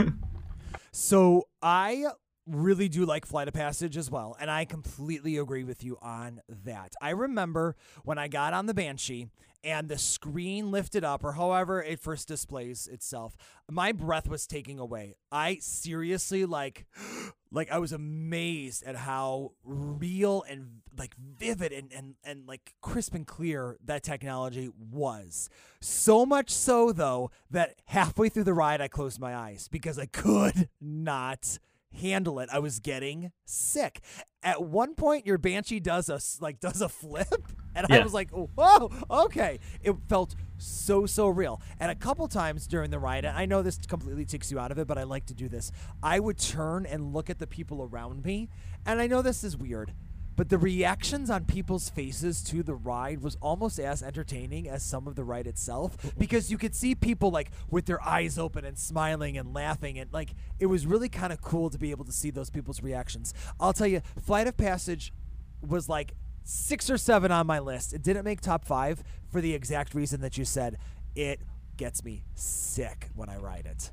[0.92, 2.06] So I
[2.50, 6.40] really do like Flight of Passage as well, and I completely agree with you on
[6.64, 6.94] that.
[7.00, 9.28] I remember when I got on the Banshee
[9.62, 13.36] and the screen lifted up, or however it first displays itself,
[13.70, 15.16] my breath was taking away.
[15.30, 16.86] I seriously like,
[17.52, 23.14] like I was amazed at how real and like vivid and and and like crisp
[23.14, 25.48] and clear that technology was.
[25.80, 30.06] So much so though that halfway through the ride I closed my eyes because I
[30.06, 31.58] could not
[31.92, 32.48] handle it.
[32.52, 34.00] I was getting sick.
[34.42, 38.30] At one point your banshee does a like does a flip and I was like,
[38.30, 41.60] "Whoa, okay." It felt so so real.
[41.78, 44.70] And a couple times during the ride, and I know this completely takes you out
[44.70, 45.70] of it, but I like to do this.
[46.02, 48.48] I would turn and look at the people around me,
[48.86, 49.92] and I know this is weird,
[50.40, 55.06] but the reactions on people's faces to the ride was almost as entertaining as some
[55.06, 58.78] of the ride itself because you could see people like with their eyes open and
[58.78, 62.12] smiling and laughing and like it was really kind of cool to be able to
[62.12, 63.34] see those people's reactions.
[63.60, 65.12] I'll tell you, Flight of Passage
[65.60, 67.92] was like six or seven on my list.
[67.92, 70.78] It didn't make top five for the exact reason that you said.
[71.14, 71.40] It
[71.76, 73.90] gets me sick when I ride it.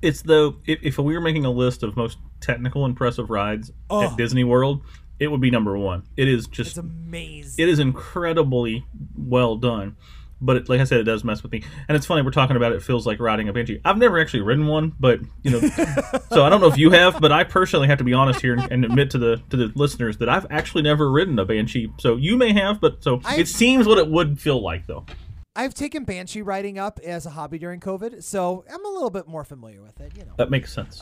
[0.00, 4.02] it's though if, if we were making a list of most technical impressive rides Oh.
[4.10, 4.82] at Disney World,
[5.22, 6.02] it would be number one.
[6.16, 7.62] It is It's just amazing.
[7.62, 8.84] it is incredibly
[9.16, 9.96] well done.
[10.44, 11.62] But it, like I said, it does mess with me.
[11.86, 13.80] And it's funny we're talking about it feels like riding a banshee.
[13.84, 15.60] I've never actually ridden one, but you know,
[16.32, 18.54] so I don't know if you have, but I personally have to be honest here
[18.54, 21.92] and, and admit to the to the listeners that I've actually never ridden a banshee.
[22.00, 25.06] So you may have, but so I've- it seems what it would feel like though.
[25.54, 29.28] I've taken banshee riding up as a hobby during COVID, so I'm a little bit
[29.28, 30.16] more familiar with it.
[30.16, 30.98] You know, That makes sense.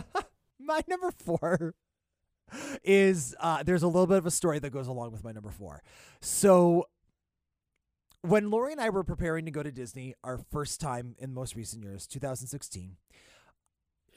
[0.58, 1.74] my number four
[2.82, 5.50] is uh, there's a little bit of a story that goes along with my number
[5.50, 5.82] four.
[6.20, 6.86] So
[8.22, 11.56] when Lori and I were preparing to go to Disney, our first time in most
[11.56, 12.96] recent years, 2016,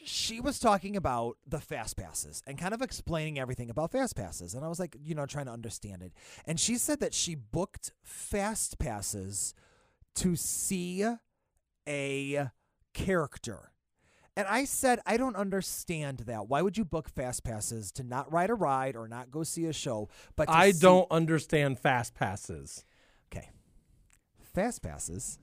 [0.04, 4.54] she was talking about the fast passes and kind of explaining everything about fast passes.
[4.54, 6.13] And i was like you know trying to understand it.
[6.45, 9.56] And she said that she booked fast passes
[10.17, 11.06] to see
[11.88, 12.50] a
[12.93, 13.71] character
[14.38, 18.32] and i said i don't understand that why would you book fast passes to not
[18.32, 22.13] ride a ride or not go see a show but I see- don't understand fast
[22.13, 22.84] passes.
[23.32, 23.50] okay
[24.54, 25.39] fast passes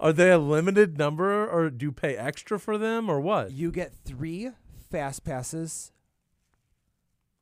[0.00, 3.52] Are they a limited number, or do you pay extra for them, or what?
[3.52, 4.50] You get three
[4.90, 5.92] fast passes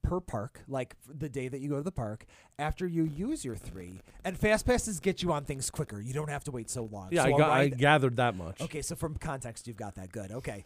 [0.02, 2.26] per park, like the day that you go to the park.
[2.58, 6.00] After you use your three, and fast passes get you on things quicker.
[6.00, 7.08] You don't have to wait so long.
[7.10, 8.60] Yeah, So I, got, I gathered that much.
[8.60, 10.30] Okay, so from context, you've got that good.
[10.30, 10.64] Okay,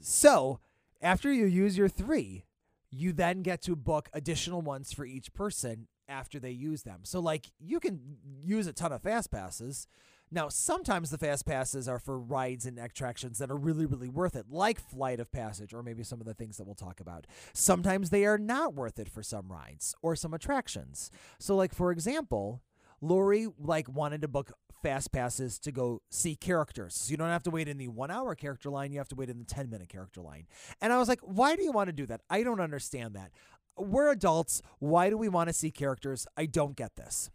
[0.00, 0.60] so
[1.00, 2.44] after you use your three,
[2.90, 7.00] you then get to book additional ones for each person after they use them.
[7.04, 8.00] So like you can
[8.42, 9.86] use a ton of fast passes.
[10.32, 14.36] Now, sometimes the fast passes are for rides and attractions that are really, really worth
[14.36, 17.26] it, like Flight of Passage, or maybe some of the things that we'll talk about.
[17.52, 21.10] Sometimes they are not worth it for some rides or some attractions.
[21.40, 22.62] So, like for example,
[23.00, 26.94] Lori like wanted to book fast passes to go see characters.
[26.94, 29.16] So you don't have to wait in the one hour character line, you have to
[29.16, 30.46] wait in the 10 minute character line.
[30.80, 32.20] And I was like, why do you want to do that?
[32.30, 33.30] I don't understand that.
[33.76, 34.62] We're adults.
[34.78, 36.26] Why do we want to see characters?
[36.36, 37.30] I don't get this.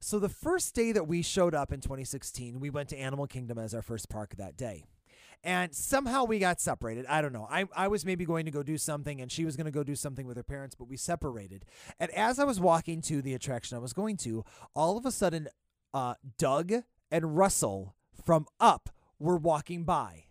[0.00, 3.58] So the first day that we showed up in 2016, we went to Animal Kingdom
[3.58, 4.84] as our first park that day.
[5.44, 7.06] And somehow we got separated.
[7.06, 7.46] I don't know.
[7.48, 9.84] I, I was maybe going to go do something and she was going to go
[9.84, 11.64] do something with her parents, but we separated.
[12.00, 15.12] And as I was walking to the attraction I was going to, all of a
[15.12, 15.48] sudden,
[15.94, 16.72] uh, Doug
[17.10, 20.24] and Russell from Up were walking by.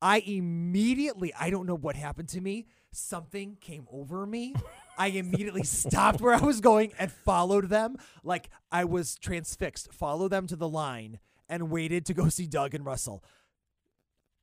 [0.00, 2.66] I immediately, I don't know what happened to me.
[2.92, 4.54] Something came over me.
[4.96, 9.92] I immediately stopped where I was going and followed them like I was transfixed.
[9.92, 13.24] Follow them to the line and waited to go see Doug and Russell.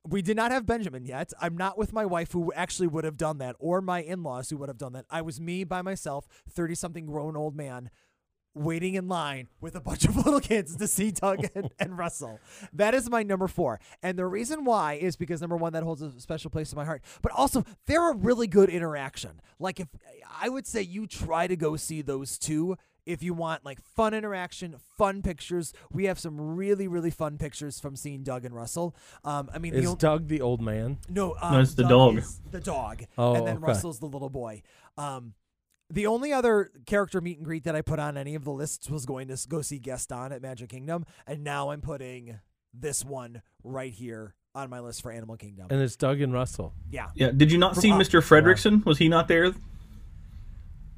[0.07, 1.33] We did not have Benjamin yet.
[1.41, 4.49] I'm not with my wife, who actually would have done that, or my in laws,
[4.49, 5.05] who would have done that.
[5.09, 7.89] I was me by myself, 30 something grown old man,
[8.55, 12.39] waiting in line with a bunch of little kids to see Doug and, and Russell.
[12.73, 13.79] That is my number four.
[14.01, 16.85] And the reason why is because number one, that holds a special place in my
[16.85, 17.03] heart.
[17.21, 19.41] But also, they're a really good interaction.
[19.59, 19.87] Like if
[20.41, 24.13] I would say you try to go see those two if you want like fun
[24.15, 25.73] interaction, fun pictures.
[25.91, 28.95] We have some really, really fun pictures from seeing Doug and Russell.
[29.23, 30.97] Um, I mean, the Is only- Doug the old man?
[31.07, 32.17] no, um, No, it's the Doug dog.
[32.17, 33.03] is The dog.
[33.17, 33.65] Oh, and then okay.
[33.67, 34.63] Russell's the little boy.
[34.97, 35.33] Um,
[35.89, 38.89] the only other character meet and greet that I put on any of the lists
[38.89, 42.39] was going to go see Gaston at Magic Kingdom, and now I'm putting
[42.73, 45.67] this one right here on my list for Animal Kingdom.
[45.69, 46.73] And it's Doug and Russell.
[46.89, 47.07] yeah.
[47.13, 47.31] Yeah.
[47.31, 47.99] Did you not From see Up.
[47.99, 48.21] Mr.
[48.21, 48.85] Fredricksen?
[48.85, 49.53] Was he not there?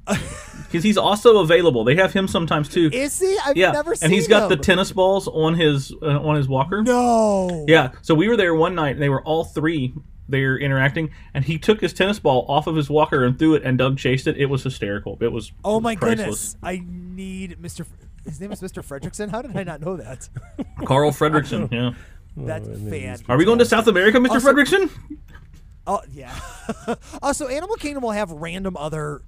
[0.64, 1.82] Because he's also available.
[1.84, 2.90] They have him sometimes too.
[2.92, 3.38] Is he?
[3.42, 4.12] I've yeah, never seen him.
[4.12, 4.58] and he's got him.
[4.58, 6.82] the tennis balls on his uh, on his walker.
[6.82, 7.64] No.
[7.66, 9.94] Yeah, so we were there one night, and they were all three
[10.28, 13.62] there interacting, and he took his tennis ball off of his walker and threw it,
[13.64, 14.36] and Doug chased it.
[14.36, 15.16] It was hysterical.
[15.20, 16.54] It was Oh my priceless.
[16.54, 16.56] goodness!
[16.62, 17.80] I need Mr.
[17.80, 17.88] F-
[18.24, 18.84] His name is Mr.
[18.84, 19.30] Fredricksen.
[19.30, 20.28] How did I not know that?
[20.84, 21.72] Carl Fredricksen.
[21.72, 22.46] Yeah.
[22.46, 23.18] That's fan.
[23.28, 24.30] Are we going to South America, Mr.
[24.30, 24.90] Also- Fredricksen?
[25.86, 26.38] Oh yeah.
[27.22, 29.22] also, Animal Kingdom will have random other,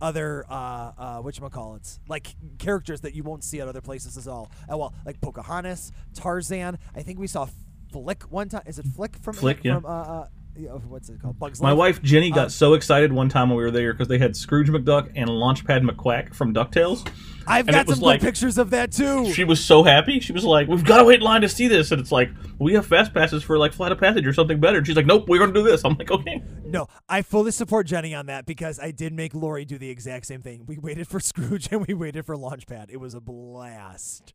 [0.00, 4.16] other uh, uh, which call it like characters that you won't see at other places
[4.16, 4.48] as all.
[4.72, 6.78] Uh, well, like Pocahontas, Tarzan.
[6.94, 7.48] I think we saw
[7.90, 8.62] Flick one time.
[8.64, 9.74] Is it Flick from Flick, yeah.
[9.74, 11.38] From uh, uh, what's it called?
[11.38, 11.96] Bugs My Life.
[11.96, 14.36] wife Jenny got Uh, so excited one time when we were there because they had
[14.36, 17.06] Scrooge McDuck and Launchpad McQuack from DuckTales.
[17.46, 19.30] I've and got some like- pictures of that too.
[19.32, 20.20] She was so happy.
[20.20, 22.30] She was like, "We've got to wait in line to see this." And it's like,
[22.58, 25.04] "We have fast passes for like Flight of Passage or something better." And she's like,
[25.06, 28.26] "Nope, we're going to do this." I'm like, "Okay." No, I fully support Jenny on
[28.26, 30.64] that because I did make Lori do the exact same thing.
[30.66, 32.86] We waited for Scrooge and we waited for Launchpad.
[32.90, 34.32] It was a blast.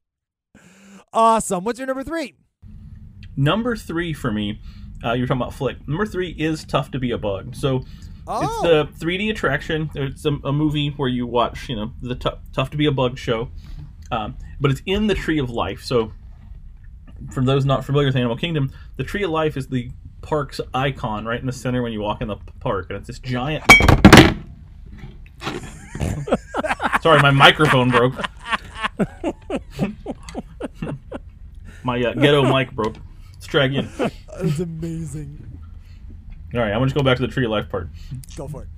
[1.11, 1.63] Awesome.
[1.63, 2.35] What's your number three?
[3.35, 4.61] Number three for me,
[5.03, 5.87] uh, you're talking about Flick.
[5.87, 7.55] Number three is Tough to Be a Bug.
[7.55, 7.87] So it's
[8.27, 8.61] Oh.
[8.61, 9.89] the 3D attraction.
[9.95, 12.91] It's a, a movie where you watch, you know, the Tough, Tough to Be a
[12.91, 13.49] Bug show,
[14.11, 15.83] um, but it's in the Tree of Life.
[15.83, 16.11] So
[17.31, 19.89] for those not familiar with Animal Kingdom, the Tree of Life is the
[20.21, 23.19] park's icon right in the center when you walk in the park, and it's this
[23.19, 23.63] giant.
[27.01, 28.13] Sorry, my microphone broke.
[31.83, 32.97] my uh, ghetto mic broke.
[33.33, 33.89] Let's try again.
[34.39, 35.59] That's amazing.
[36.53, 37.89] All right, I'm gonna just go back to the Tree of Life part.
[38.35, 38.69] Go for it.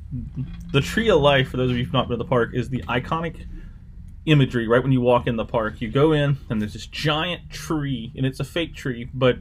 [0.73, 2.69] The Tree of Life, for those of you who've not been to the park, is
[2.69, 3.45] the iconic
[4.25, 5.79] imagery right when you walk in the park.
[5.79, 9.37] You go in, and there's this giant tree, and it's a fake tree, but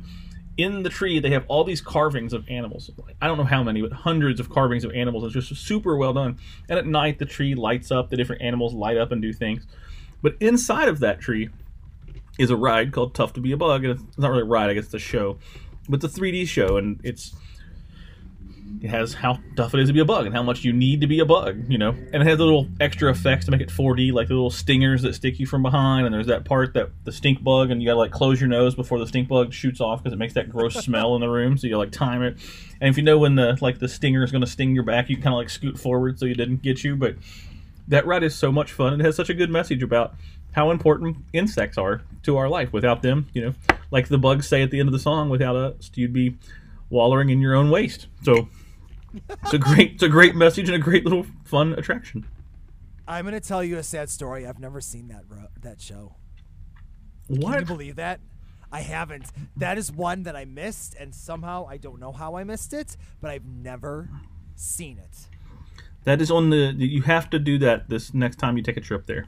[0.56, 2.90] in the tree they have all these carvings of animals.
[3.20, 5.24] I don't know how many, but hundreds of carvings of animals.
[5.24, 6.38] It's just super well done.
[6.68, 8.10] And at night, the tree lights up.
[8.10, 9.66] The different animals light up and do things.
[10.22, 11.48] But inside of that tree
[12.38, 14.70] is a ride called Tough to Be a Bug, and it's not really a ride,
[14.70, 15.38] I guess it's a show,
[15.91, 17.34] but it's a 3D show, and it's
[18.80, 21.03] it has how tough it is to be a bug and how much you need
[21.03, 21.91] to be a bug, you know.
[21.91, 25.14] And it has little extra effects to make it 4D, like the little stingers that
[25.14, 26.07] stick you from behind.
[26.07, 28.74] And there's that part that the stink bug, and you gotta like close your nose
[28.74, 31.59] before the stink bug shoots off because it makes that gross smell in the room.
[31.59, 32.38] So you like time it.
[32.80, 35.16] And if you know when the like the stinger is gonna sting your back, you
[35.16, 36.97] kind of like scoot forward so you didn't get you.
[36.97, 37.16] But
[37.88, 38.99] that ride is so much fun.
[39.01, 40.14] It has such a good message about
[40.53, 42.72] how important insects are to our life.
[42.72, 43.55] Without them, you know,
[43.90, 46.36] like the bugs say at the end of the song, without us, you'd be
[46.90, 48.07] wallowing in your own waste.
[48.22, 48.48] So
[49.42, 52.26] it's a great, it's a great message and a great little fun attraction.
[53.07, 54.46] I'm gonna tell you a sad story.
[54.46, 56.14] I've never seen that ro- that show.
[57.26, 57.66] Can you What?
[57.66, 58.20] believe that?
[58.72, 59.32] I haven't.
[59.57, 62.96] That is one that I missed, and somehow I don't know how I missed it,
[63.20, 64.09] but I've never
[64.55, 65.26] seen it.
[66.05, 66.72] That is on the.
[66.78, 69.26] You have to do that this next time you take a trip there.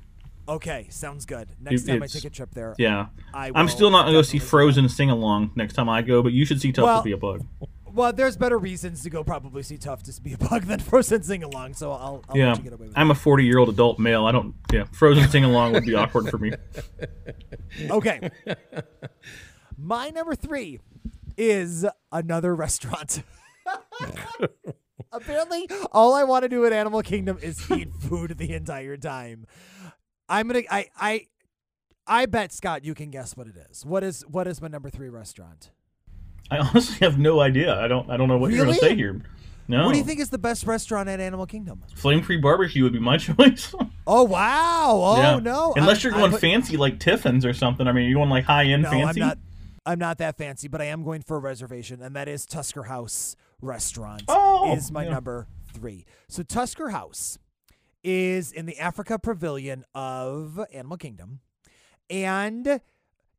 [0.48, 1.50] Okay, sounds good.
[1.60, 4.38] Next time I take a trip there, Yeah, I I'm still not gonna go see.
[4.38, 7.12] Frozen sing along next time I go, but you should see Tough Well- to Be
[7.12, 7.46] a Bug.
[7.94, 11.24] Well, there's better reasons to go probably see Tough to be a bug than Frozen
[11.24, 13.58] sing along, so I'll, I'll Yeah, let you get away with I'm a 40 year
[13.58, 14.24] old adult male.
[14.24, 14.54] I don't.
[14.72, 16.52] Yeah, Frozen sing along would be awkward for me.
[17.90, 18.30] Okay.
[19.78, 20.78] My number three
[21.38, 23.22] is another restaurant.
[25.12, 29.46] Apparently, all I want to do at Animal Kingdom is eat food the entire time.
[30.32, 30.62] I'm gonna.
[30.70, 30.86] I.
[30.98, 31.26] I.
[32.06, 33.86] I bet Scott, you can guess what it is.
[33.86, 35.70] What is what is my number three restaurant?
[36.50, 37.78] I honestly have no idea.
[37.78, 38.10] I don't.
[38.10, 39.20] I don't know what you're gonna say here.
[39.68, 39.86] No.
[39.86, 41.82] What do you think is the best restaurant at Animal Kingdom?
[41.94, 43.72] Flame Tree Barbecue would be my choice.
[44.06, 45.00] Oh wow!
[45.04, 45.38] Oh Yeah.
[45.38, 45.72] no!
[45.76, 47.86] Unless I- you're going put- fancy like Tiffin's or something.
[47.86, 49.22] I mean, you're going like high end No, fancy?
[49.22, 49.38] I'm not.
[49.86, 52.84] I'm not that fancy, but I am going for a reservation, and that is Tusker
[52.84, 54.22] House Restaurant.
[54.28, 55.10] Oh, is my yeah.
[55.10, 56.04] number three.
[56.28, 57.38] So Tusker House
[58.04, 61.40] is in the Africa Pavilion of Animal Kingdom,
[62.10, 62.66] and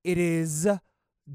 [0.03, 0.67] it is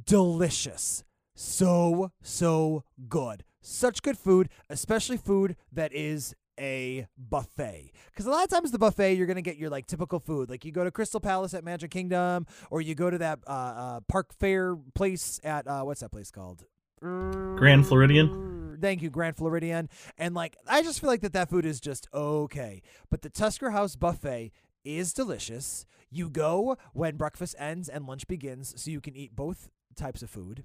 [0.04, 1.04] delicious.
[1.34, 3.44] So so good.
[3.60, 7.92] Such good food, especially food that is a buffet.
[8.06, 10.50] Because a lot of times the buffet, you're gonna get your like typical food.
[10.50, 13.50] Like you go to Crystal Palace at Magic Kingdom, or you go to that uh,
[13.50, 16.64] uh, Park Fare place at uh, what's that place called?
[17.00, 18.57] Grand Floridian.
[18.80, 19.88] Thank you, Grand Floridian.
[20.16, 22.82] And like, I just feel like that that food is just okay.
[23.10, 24.52] But the Tusker House buffet
[24.84, 25.86] is delicious.
[26.10, 30.30] You go when breakfast ends and lunch begins, so you can eat both types of
[30.30, 30.64] food.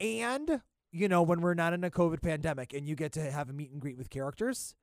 [0.00, 3.50] And you know, when we're not in a COVID pandemic, and you get to have
[3.50, 4.74] a meet and greet with characters,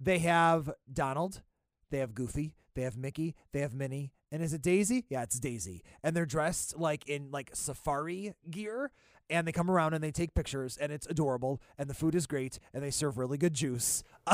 [0.00, 1.42] they have Donald,
[1.90, 5.04] they have Goofy, they have Mickey, they have Minnie, and is it Daisy?
[5.08, 5.82] Yeah, it's Daisy.
[6.02, 8.90] And they're dressed like in like safari gear,
[9.30, 12.26] and they come around and they take pictures, and it's adorable, and the food is
[12.26, 14.02] great, and they serve really good juice.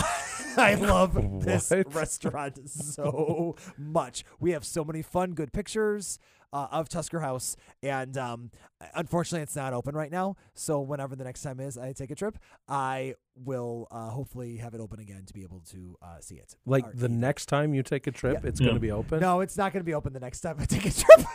[0.57, 1.15] I love
[1.45, 4.25] this restaurant so much.
[4.41, 6.19] We have so many fun, good pictures.
[6.51, 8.51] Uh, of Tusker House, and um,
[8.95, 10.37] unfortunately, it's not open right now.
[10.55, 14.73] So whenever the next time is I take a trip, I will uh, hopefully have
[14.73, 16.57] it open again to be able to uh, see it.
[16.65, 18.49] Like Or the eat next time you take a trip, Yeah.
[18.49, 18.69] it's Yeah.
[18.69, 19.21] going to be open.
[19.21, 21.21] No, it's not going to be open the next time I take a trip.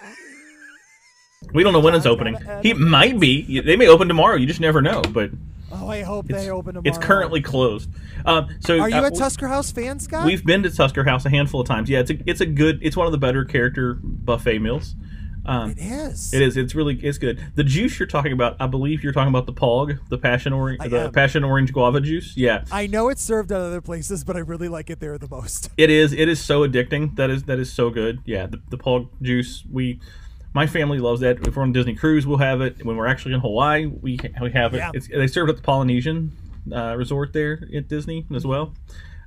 [1.53, 2.37] We don't know when it's opening.
[2.61, 3.61] He might be.
[3.61, 4.35] They may open tomorrow.
[4.35, 5.01] You just never know.
[5.01, 5.31] But
[5.71, 6.95] oh, I hope they open tomorrow.
[6.95, 7.89] it's currently closed.
[8.25, 10.25] Um, so Are you uh, a Tusker House fan, Scott?
[10.25, 11.89] We've been to Tusker House a handful of times.
[11.89, 12.79] Yeah, it's a it's a good.
[12.81, 14.95] It's one of the better character buffet meals.
[15.45, 16.33] Um, It is.
[16.33, 16.55] It is.
[16.55, 16.95] It's really.
[17.03, 17.43] It's good.
[17.55, 20.79] The juice you're talking about, I believe you're talking about the Pog, the passion orange,
[20.89, 21.11] the am.
[21.11, 22.37] passion orange guava juice.
[22.37, 25.27] Yeah, I know it's served at other places, but I really like it there the
[25.27, 25.69] most.
[25.75, 26.13] it is.
[26.13, 27.17] It is so addicting.
[27.17, 27.43] That is.
[27.43, 28.21] That is so good.
[28.25, 29.65] Yeah, the, the Pog juice.
[29.69, 29.99] We,
[30.53, 31.47] my family loves that.
[31.47, 32.85] If we're on a Disney cruise, we'll have it.
[32.85, 34.77] When we're actually in Hawaii, we we have it.
[34.77, 34.91] Yeah.
[34.93, 36.31] It's, they serve it at the Polynesian
[36.71, 38.73] uh, resort there at Disney as well.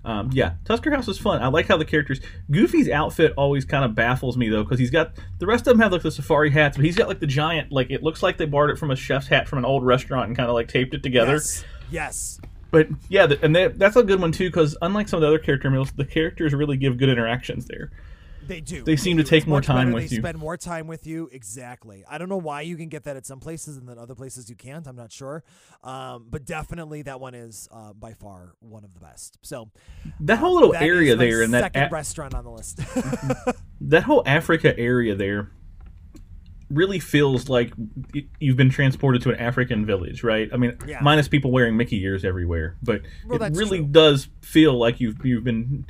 [0.04, 1.42] Um, yeah, Tusker House is fun.
[1.42, 2.20] I like how the characters.
[2.48, 5.80] Goofy's outfit always kind of baffles me though, because he's got the rest of them
[5.80, 7.72] have like the safari hats, but he's got like the giant.
[7.72, 10.28] Like it looks like they borrowed it from a chef's hat from an old restaurant
[10.28, 11.32] and kind of like taped it together.
[11.32, 11.64] Yes.
[11.90, 12.40] Yes.
[12.70, 15.28] But yeah, the, and they, that's a good one too, because unlike some of the
[15.28, 17.90] other character meals, the characters really give good interactions there.
[18.46, 18.82] They do.
[18.84, 19.28] They seem to do.
[19.28, 20.22] take It's more time with they you.
[20.22, 21.28] spend more time with you.
[21.32, 22.04] Exactly.
[22.08, 24.48] I don't know why you can get that at some places and then other places
[24.48, 24.86] you can't.
[24.86, 25.42] I'm not sure.
[25.84, 29.38] Um, but definitely that one is uh, by far one of the best.
[29.42, 29.70] So
[30.20, 32.78] That whole little that area there, and that second restaurant on the list.
[33.80, 35.50] that whole Africa area there
[36.68, 37.72] really feels like
[38.40, 40.48] you've been transported to an African village, right?
[40.52, 40.98] I mean, Yeah.
[41.00, 43.86] minus people wearing Mickey ears everywhere, but Well, it really true.
[43.88, 45.86] does feel like you've you've been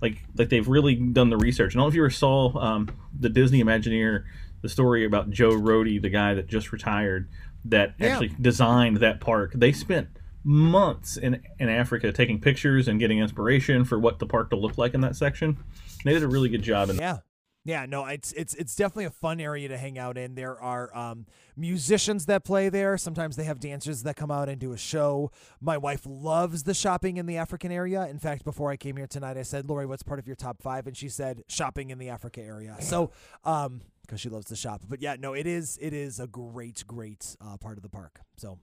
[0.00, 1.72] like like they've really done the research.
[1.72, 2.88] I don't know if you ever saw um,
[3.18, 4.24] the Disney Imagineer,
[4.62, 7.28] the story about Joe Rohde, the guy that just retired,
[7.66, 8.08] that Yeah.
[8.08, 9.52] actually designed that park.
[9.54, 10.08] They spent
[10.42, 14.78] months in in Africa taking pictures and getting inspiration for what the park to look
[14.78, 15.58] like in that section.
[16.04, 17.18] They did a really good job in yeah.
[17.64, 20.34] Yeah, no, it's it's it's definitely a fun area to hang out in.
[20.34, 22.96] There are um, musicians that play there.
[22.96, 25.30] Sometimes they have dancers that come out and do a show.
[25.60, 28.06] My wife loves the shopping in the African area.
[28.06, 30.62] In fact, before I came here tonight, I said, "Lori, what's part of your top
[30.62, 30.86] five?
[30.86, 33.10] And she said, "Shopping in the Africa area." So,
[33.44, 34.80] um, because she loves to shop.
[34.88, 38.20] But yeah, no, it is it is a great great uh, part of the park.
[38.38, 38.58] So,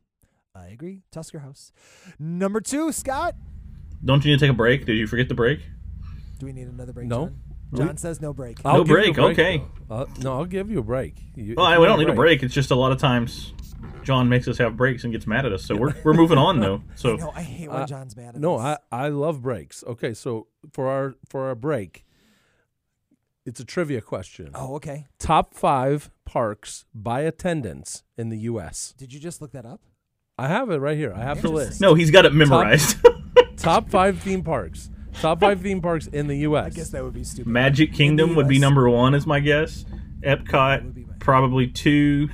[0.56, 1.04] I agree.
[1.12, 1.72] Tusker House.
[2.18, 3.36] Number two, Scott.
[4.04, 4.88] Don't you need to take a break?
[4.88, 5.60] Did you forget the break?
[6.40, 7.08] Do we need another break?
[7.08, 7.28] No.
[7.28, 7.42] John,
[7.76, 8.60] John says no break.
[8.64, 9.64] I'll No give you a break, okay.
[9.90, 9.96] though.
[9.96, 11.16] Uh, no, I'll give you a break.
[11.36, 12.42] You, Well, I, we don't need a break.
[12.44, 13.54] It's just a lot of times
[14.04, 15.66] John makes us have breaks and gets mad at us.
[15.66, 16.82] So we're, we're moving on though.
[16.96, 18.42] So no, I hate when Uh, John's mad at us.
[18.42, 18.80] No, us.
[18.92, 19.84] I, I love breaks.
[19.86, 22.06] Okay, so for our for our break,
[23.46, 24.52] it's a trivia question.
[24.56, 25.08] Oh, okay.
[25.20, 28.94] Top five parks by attendance in the U.S.
[28.98, 29.82] Did you just look that up?
[30.38, 31.14] I have it right here.
[31.14, 31.82] I have the list.
[31.82, 32.98] no, he's got it memorized.
[33.58, 34.90] Top five theme parks.
[35.22, 36.66] Top five theme parks in the U.S.
[36.66, 37.48] I guess that would be stupid.
[37.52, 39.86] Magic Kingdom would be number one, is my guess.
[40.22, 42.30] Epcot be my- probably two.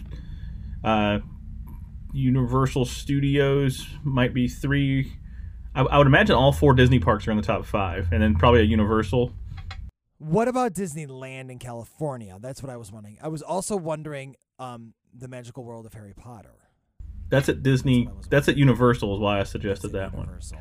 [0.84, 1.20] Uh,
[2.14, 5.14] Universal Studios might be three.
[5.76, 8.36] I, I would imagine all four Disney parks are in the top five, and then
[8.36, 9.34] probably a Universal.
[10.20, 12.38] What about Disneyland in California?
[12.40, 13.18] That's what I was wondering.
[13.22, 16.54] I was also wondering um, the magical world of Harry Potter.
[17.30, 18.04] That's at Disney.
[18.04, 20.26] That's what I was That's at Universal, is why I suggested at that one.
[20.26, 20.60] Universal.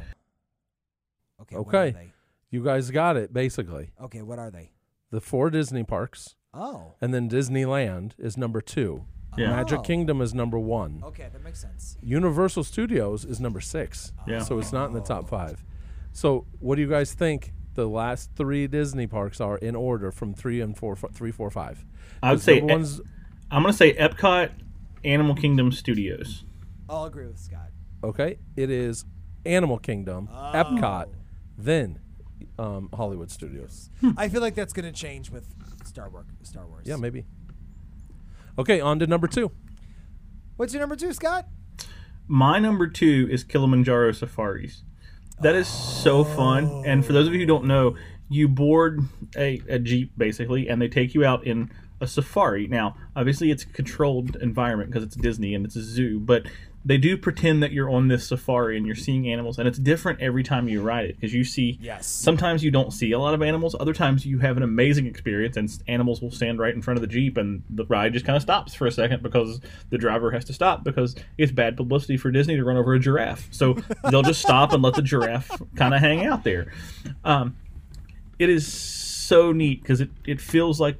[1.42, 1.56] Okay.
[1.56, 2.11] What Okay.
[2.52, 2.58] Are they?
[2.58, 3.92] You guys got it basically.
[4.00, 4.22] Okay.
[4.22, 4.72] What are they?
[5.10, 6.94] The four Disney parks, Oh.
[7.00, 9.04] and then Disneyland is number two.
[9.36, 9.50] Yeah.
[9.50, 9.82] Magic Oh.
[9.82, 11.00] Kingdom is number one.
[11.04, 11.96] Okay, that makes sense.
[12.02, 14.12] Universal Studios is number six.
[14.26, 14.40] Yeah.
[14.40, 15.64] So it's not in the top five.
[16.12, 20.34] So what do you guys think the last three Disney parks are in order from
[20.34, 21.84] three and four, f- three, four, five?
[22.22, 23.00] I would 'Cause say number Ep- one's
[23.50, 24.50] I'm gonna say Epcot,
[25.04, 26.44] Animal Kingdom Studios.
[26.88, 27.70] I'll agree with Scott.
[28.04, 28.38] okay.
[28.56, 29.04] It is
[29.46, 30.52] Animal Kingdom, oh.
[30.54, 31.06] Epcot,
[31.58, 32.00] then
[32.58, 33.90] um, Hollywood Studios.
[34.16, 35.46] I feel like that's going to change with
[35.84, 36.26] Star Wars.
[36.42, 36.86] Star Wars.
[36.86, 37.24] Yeah, maybe.
[38.58, 39.50] Okay, on to number two.
[40.56, 41.46] What's your number two, Scott?
[42.28, 44.82] My number two is Kilimanjaro Safaris.
[45.40, 46.84] That is so fun.
[46.86, 47.96] And for those of you who don't know,
[48.28, 49.00] you board
[49.36, 51.70] a, a Jeep basically, and they take you out in
[52.02, 52.66] a safari.
[52.66, 56.46] Now, obviously, it's a controlled environment because it's Disney and it's a zoo, but
[56.84, 60.20] they do pretend that you're on this safari and you're seeing animals, and it's different
[60.20, 61.78] every time you ride it because you see.
[61.80, 62.06] Yes.
[62.08, 63.76] Sometimes you don't see a lot of animals.
[63.78, 67.00] Other times you have an amazing experience, and animals will stand right in front of
[67.00, 70.32] the jeep, and the ride just kind of stops for a second because the driver
[70.32, 73.46] has to stop because it's bad publicity for Disney to run over a giraffe.
[73.52, 73.74] So
[74.10, 76.72] they'll just stop and let the giraffe kind of hang out there.
[77.24, 77.56] Um,
[78.40, 80.96] it is so neat because it, it feels like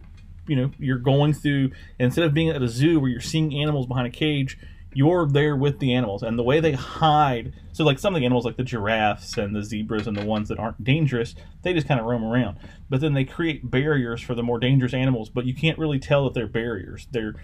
[0.47, 3.87] you know you're going through instead of being at a zoo where you're seeing animals
[3.87, 4.59] behind a cage
[4.95, 6.23] you're there with the animals.
[6.23, 9.55] And the way they hide so like some of the animals like the giraffes and
[9.55, 12.59] the zebras and the ones that aren't dangerous they just kind of roam around.
[12.91, 16.25] But then they create barriers for the more dangerous animals but you can't really tell
[16.25, 17.07] that they're barriers.
[17.11, 17.35] They're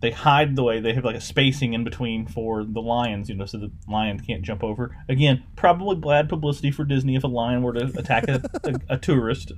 [0.00, 3.36] they hide the way they have like a spacing in between for the lions you
[3.36, 4.96] know so the lion can't jump over.
[5.08, 8.98] Again probably bad publicity for disney if a lion were to attack a, a, a
[8.98, 9.52] tourist.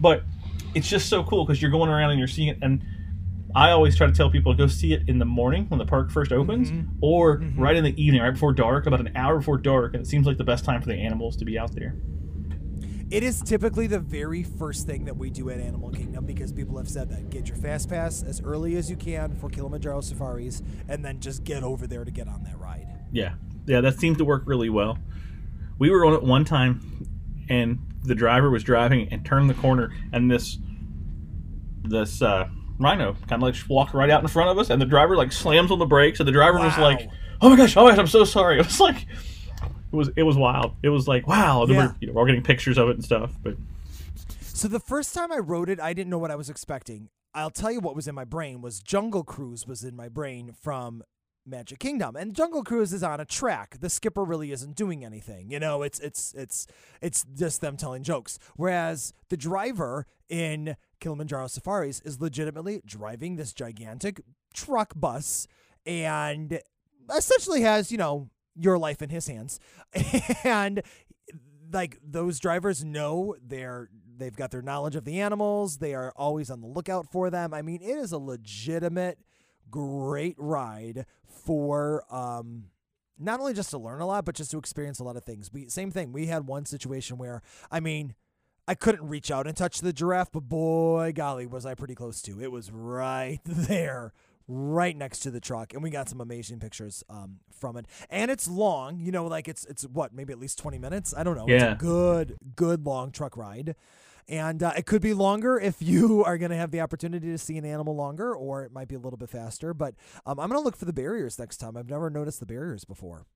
[0.00, 0.22] But
[0.76, 2.84] it's just so cool because you're going around and you're seeing it and
[3.54, 5.86] i always try to tell people to go see it in the morning when the
[5.86, 6.86] park first opens mm-hmm.
[7.00, 7.60] or mm-hmm.
[7.60, 10.26] right in the evening right before dark about an hour before dark and it seems
[10.26, 11.96] like the best time for the animals to be out there
[13.08, 16.76] It is typically the very first thing that we do at Animal Kingdom because people
[16.76, 17.30] have said that.
[17.30, 21.44] Get your fast pass as early as you can for Kilimanjaro safaris, and then just
[21.44, 22.88] get over there to get on that ride.
[23.12, 24.98] Yeah, yeah, that seems to work really well.
[25.78, 26.80] We were on it one time,
[27.48, 30.58] and the driver was driving and turned the corner, and this
[31.88, 34.86] this uh, rhino kind of like walked right out in front of us, and the
[34.86, 37.08] driver like slams on the brakes, and the driver was like,
[37.40, 39.06] "Oh my gosh, oh my gosh, I'm so sorry." It was like
[39.92, 40.74] it was it was wild.
[40.82, 41.64] It was like wow.
[41.66, 41.76] Yeah.
[41.76, 43.56] We're, you know, we're getting pictures of it and stuff, but
[44.40, 47.08] So the first time I wrote it, I didn't know what I was expecting.
[47.34, 50.52] I'll tell you what was in my brain was Jungle Cruise was in my brain
[50.58, 51.02] from
[51.46, 52.16] Magic Kingdom.
[52.16, 53.78] And Jungle Cruise is on a track.
[53.80, 55.50] The skipper really isn't doing anything.
[55.50, 56.66] You know, it's it's it's
[57.00, 58.38] it's just them telling jokes.
[58.56, 64.20] Whereas the driver in Kilimanjaro Safaris is legitimately driving this gigantic
[64.52, 65.46] truck bus
[65.84, 66.60] and
[67.16, 69.60] essentially has, you know, your life in his hands.
[70.44, 70.82] and
[71.72, 76.48] like those drivers know they're they've got their knowledge of the animals they are always
[76.50, 79.18] on the lookout for them i mean it is a legitimate
[79.70, 81.06] great ride
[81.44, 82.64] for um
[83.18, 85.52] not only just to learn a lot but just to experience a lot of things
[85.52, 88.14] we same thing we had one situation where i mean
[88.68, 92.20] I couldn't reach out and touch the giraffe, but boy, golly, was I pretty close
[92.22, 92.40] to.
[92.42, 94.12] It was right there,
[94.48, 97.86] right next to the truck, and we got some amazing pictures um, from it.
[98.10, 101.14] And it's long, you know, like it's it's what maybe at least twenty minutes.
[101.16, 101.46] I don't know.
[101.46, 101.74] It's Yeah.
[101.74, 103.76] a good good long truck ride,
[104.28, 107.38] And uh, it could be longer if you are going to have the opportunity to
[107.38, 109.72] see an animal longer, or it might be a little bit faster.
[109.72, 109.94] But
[110.26, 111.76] um, I'm going to look for the barriers next time.
[111.76, 113.26] I've never noticed the barriers before.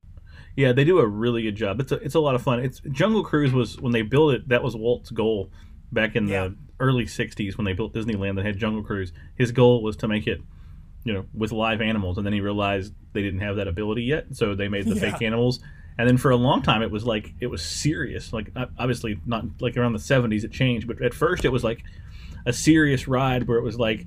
[0.57, 1.81] Yeah, they do a really good job.
[1.81, 2.61] It's a, it's a lot of fun.
[2.61, 4.49] It's Jungle Cruise was when they built it.
[4.49, 5.51] That was Walt's goal
[5.93, 6.49] back in Yeah.
[6.49, 8.37] the early '60s when they built Disneyland.
[8.37, 9.13] that had Jungle Cruise.
[9.37, 10.41] His goal was to make it,
[11.05, 14.27] you know, with live animals, and then he realized they didn't have that ability yet,
[14.33, 15.13] so they made the Yeah.
[15.13, 15.61] fake animals.
[15.99, 18.33] And then for a long time, it was like it was serious.
[18.33, 21.83] Like obviously not like around the '70s it changed, but at first it was like
[22.47, 24.07] a serious ride where it was like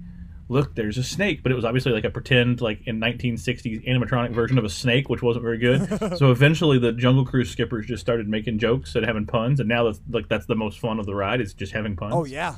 [0.50, 4.32] look there's a snake but it was obviously like a pretend like in 1960s animatronic
[4.32, 8.02] version of a snake which wasn't very good so eventually the jungle cruise skippers just
[8.02, 11.06] started making jokes and having puns and now that's like that's the most fun of
[11.06, 12.58] the ride is just having puns Oh yeah.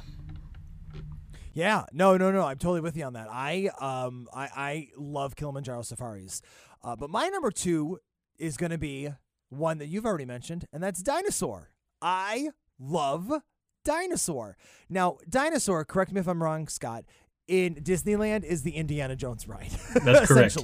[1.54, 2.42] Yeah, no, no, no.
[2.42, 3.30] I'm totally with you on that.
[3.32, 6.42] I um I, I love Kilimanjaro safaris,
[6.84, 8.00] uh, but my number two
[8.38, 9.10] is going to be
[9.50, 11.72] one that you've already mentioned, and that's dinosaur.
[12.02, 13.32] I love
[13.84, 14.58] dinosaur.
[14.90, 15.86] Now, dinosaur.
[15.86, 17.06] Correct me if I'm wrong, Scott.
[17.48, 19.70] In Disneyland is the Indiana Jones ride.
[20.04, 20.58] That's correct.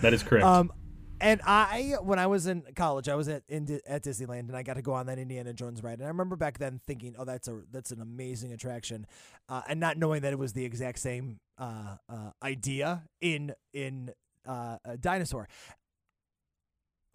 [0.00, 0.72] that is correct Um,
[1.20, 4.62] and I, when I was in college, I was at in, at Disneyland, and I
[4.64, 5.98] got to go on that Indiana Jones ride.
[5.98, 9.06] And I remember back then thinking, "Oh, that's a that's an amazing attraction,"
[9.48, 14.10] uh, and not knowing that it was the exact same uh, uh, idea in in
[14.48, 15.48] uh, a dinosaur.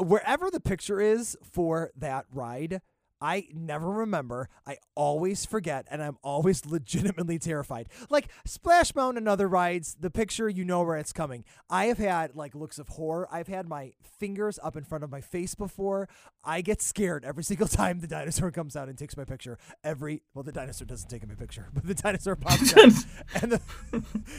[0.07, 2.79] Wherever the picture is for that ride,
[3.19, 4.47] I never remember.
[4.65, 7.89] I always forget, and I'm always legitimately terrified.
[8.09, 11.43] Like Splash Mountain and other rides, the picture you know where it's coming.
[11.69, 13.27] I have had like looks of horror.
[13.29, 16.07] I've had my fingers up in front of my face before.
[16.47, 19.59] I get scared every single time the dinosaur comes out and takes my picture.
[19.83, 22.93] Every well, the dinosaur doesn't take my picture, but the dinosaur pops out,
[23.41, 23.61] and the,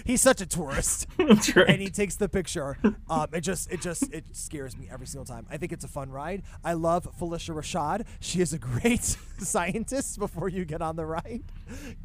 [0.05, 2.79] he's such a tourist right and he takes the picture.
[3.11, 5.47] Um, it just, it just, it scares me every single time.
[5.51, 6.43] I think it's a fun ride.
[6.65, 8.07] I love Phylicia Rashad.
[8.21, 9.05] She is a great
[9.39, 10.19] scientist.
[10.19, 11.43] Before you get on the ride,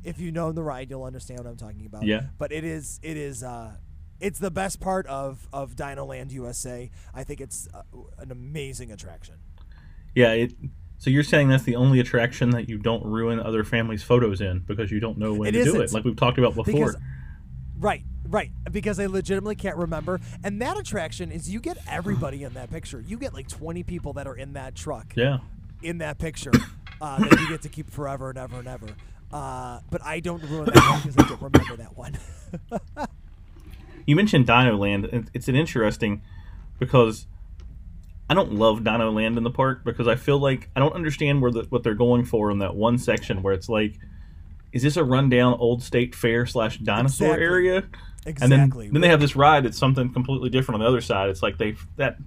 [0.03, 2.03] if you know the ride, you'll understand what I'm talking about.
[2.03, 2.23] Yeah.
[2.37, 3.77] But it is, it is, uh,
[4.19, 6.89] it's the best part of of Dino Land USA.
[7.13, 7.81] I think it's uh,
[8.19, 9.35] an amazing attraction.
[10.15, 10.53] Yeah it
[11.03, 14.59] so you're saying that's the only attraction that you don't ruin other families' photos in
[14.59, 15.97] because you don't know when It to do it, isn't.
[15.97, 16.73] like we've talked about before.
[16.73, 16.95] Because,
[17.77, 18.51] right, right.
[18.71, 20.21] Because I legitimately can't remember.
[20.45, 23.01] And that attraction is you get everybody in that picture.
[23.05, 25.11] You get like 20 people that are in that truck.
[25.17, 25.39] yeah,
[25.81, 26.53] in that picture
[27.01, 28.87] uh, that you get to keep forever and ever and ever.
[29.29, 32.17] Uh, but I don't ruin that one because I don't remember that one.
[34.05, 35.29] you mentioned Dino Land.
[35.33, 36.21] It's an interesting
[36.79, 37.27] because
[38.29, 41.41] I don't love Dino Land in the park because I feel like I don't understand
[41.41, 43.99] where the, what they're going for in that one section where it's like,
[44.71, 47.45] is this a rundown old state fair slash dinosaur Exactly.
[47.45, 47.83] area?
[48.25, 48.41] exactly.
[48.41, 51.29] And then, then they have this ride that's something completely different on the other side.
[51.29, 52.17] It's like they that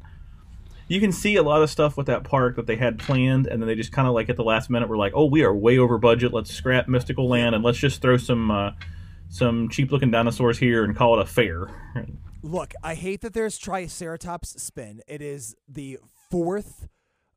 [0.89, 3.61] you can see a lot of stuff with that park that they had planned, and
[3.61, 5.53] then they just kind of like at the last minute were like, "Oh, we are
[5.53, 6.33] way over budget.
[6.33, 8.71] Let's scrap Mystical Land and let's just throw some uh,
[9.29, 11.69] some cheap looking dinosaurs here and call it a fair."
[12.47, 15.03] Look, I hate that there's Triceratops spin.
[15.09, 15.99] It is the
[16.31, 16.87] fourth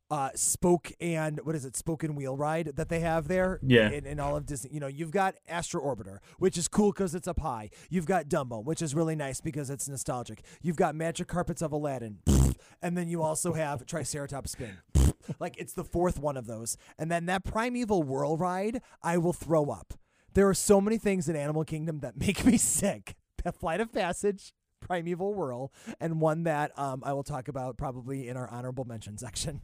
[0.08, 3.58] uh, spoke and what is it, spoken wheel ride that they have there.
[3.60, 3.90] Yeah.
[3.90, 7.16] In, in all of Disney, you know, you've got Astro Orbiter, which is cool because
[7.16, 7.70] it's up high.
[7.88, 10.44] You've got Dumbo, which is really nice because it's nostalgic.
[10.62, 12.18] You've got Magic Carpets of Aladdin,
[12.82, 14.78] and then you also have Triceratops spin.
[15.40, 19.32] like it's the fourth one of those, and then that Primeval Whirl ride, I will
[19.32, 19.94] throw up.
[20.34, 23.16] There are so many things in Animal Kingdom that make me sick.
[23.42, 28.28] That Flight of Passage, Primeval Whirl, and one that um, I will talk about probably
[28.28, 29.60] in our honorable mention section.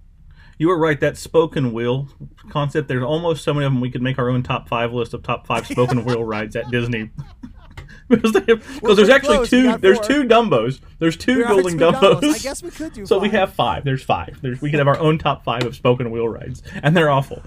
[0.59, 0.99] You were right.
[1.01, 2.09] That spoken wheel
[2.51, 2.89] concept.
[2.89, 3.81] There's almost so many of them.
[3.81, 6.71] We could make our own top five list of top five spoken wheel rides at
[6.71, 7.11] Disney.
[8.09, 9.51] because they have, because there's actually close.
[9.51, 9.77] Two.
[9.79, 10.81] There's two Dumbos.
[10.99, 12.21] There's two There building two Dumbos.
[12.21, 12.35] Dumbos.
[12.35, 13.85] I guess we could do So we have five.
[13.85, 14.39] There's five.
[14.43, 17.43] There's we could have our own top five of spoken wheel rides, and they're awful.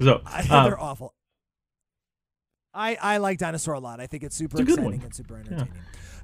[0.00, 1.14] So I, uh, they're awful.
[2.74, 4.00] I I like Dinosaur a lot.
[4.00, 5.72] I think it's super It's exciting and super entertaining.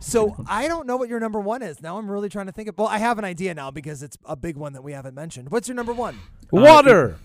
[0.01, 1.80] So I don't know what your number one is.
[1.82, 2.76] Now I'm really trying to think of.
[2.78, 5.51] Well, I have an idea now because it's a big one that we haven't mentioned.
[5.51, 6.18] What's your number one?
[6.51, 7.16] Water.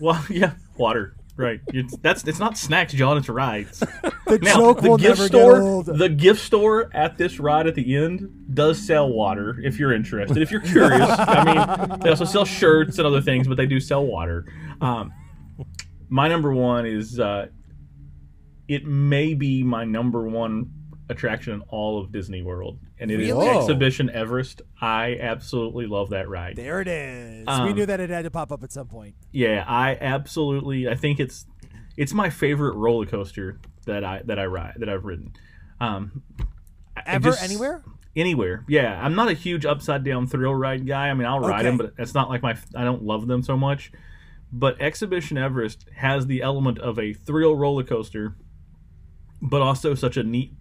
[0.00, 1.14] well, yeah, water.
[1.36, 1.60] Right.
[1.68, 3.16] It's, that's it's not snacks, John.
[3.16, 3.82] It's rides.
[4.28, 5.86] The Now, joke the will gift never store, get old.
[5.86, 9.58] the gift store at this ride at the end does sell water.
[9.64, 13.48] If you're interested, if you're curious, I mean, they also sell shirts and other things,
[13.48, 14.44] but they do sell water.
[14.82, 15.14] Um,
[16.10, 17.46] my number one is uh,
[18.68, 20.70] it may be my number one
[21.08, 23.48] attraction in all of Disney World, and it is Really?
[23.48, 24.62] Expedition Everest.
[24.80, 26.56] I absolutely love that ride.
[26.56, 27.46] there it is.
[27.46, 29.14] we Um, knew that it had to pop up at some point.
[29.32, 30.88] Yeah, I absolutely.
[30.88, 31.46] I think it's
[31.96, 35.32] it's my favorite roller coaster that I that I ride that I've ridden.
[35.80, 36.22] Um,
[37.06, 37.82] Ever just- anywhere?
[38.16, 39.00] Anywhere, yeah.
[39.00, 41.08] I'm not a huge upside down thrill ride guy.
[41.08, 41.64] I mean, I'll ride Okay.
[41.68, 42.56] them, but it's not like my.
[42.74, 43.92] I don't love them so much.
[44.50, 48.34] But Expedition Everest has the element of a thrill roller coaster,
[49.40, 50.57] but also such a neat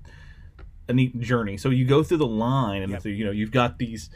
[0.88, 1.57] a neat journey.
[1.57, 3.05] So you go through the line, and Yep.
[3.05, 4.09] you know you've got these,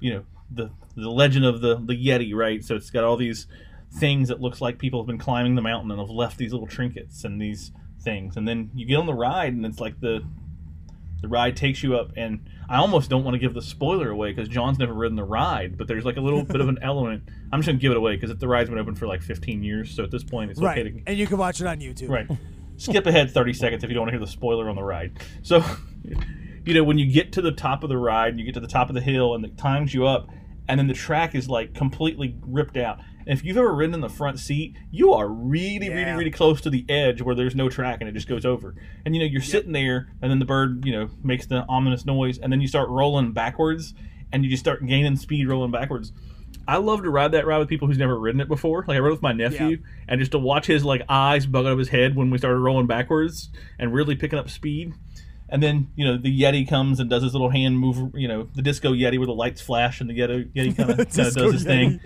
[0.00, 2.64] you know, the the legend of the the Yeti, right?
[2.64, 3.46] So it's got all these
[3.92, 6.66] things that looks like people have been climbing the mountain and have left these little
[6.66, 10.22] trinkets and these things, and then you get on the ride, and it's like the
[11.22, 14.32] the ride takes you up, and I almost don't want to give the spoiler away
[14.32, 17.22] because John's never ridden the ride, but there's like a little bit of an element.
[17.50, 19.90] I'm just gonna give it away because the ride's been open for like 15 years,
[19.94, 20.78] so at this point it's Right.
[20.78, 22.10] okay to And you can watch it on YouTube.
[22.10, 22.28] Right.
[22.76, 25.18] Skip ahead 30 seconds if you don't want to hear the spoiler on the ride.
[25.42, 25.64] So,
[26.64, 28.60] you know, when you get to the top of the ride, and you get to
[28.60, 30.28] the top of the hill and it times you up,
[30.68, 32.98] and then the track is like completely ripped out.
[33.28, 36.16] And if you've ever ridden in the front seat, you are really, really, Yeah.
[36.16, 38.74] really close to the edge where there's no track and it just goes over.
[39.04, 42.04] And, you know, you're sitting there, and then the bird, you know, makes the ominous
[42.04, 43.94] noise, and then you start rolling backwards,
[44.32, 46.12] and you just start gaining speed rolling backwards.
[46.68, 48.84] I love to ride that ride with people who's never ridden it before.
[48.86, 51.72] Like I rode with my nephew, and just to watch his like eyes bug out
[51.72, 54.92] of his head when we started rolling backwards and really picking up speed.
[55.48, 58.14] And then you know the Yeti comes and does his little hand move.
[58.16, 61.08] You know the disco Yeti where the lights flash and the Yeti, Yeti kind of
[61.10, 62.00] does his thing.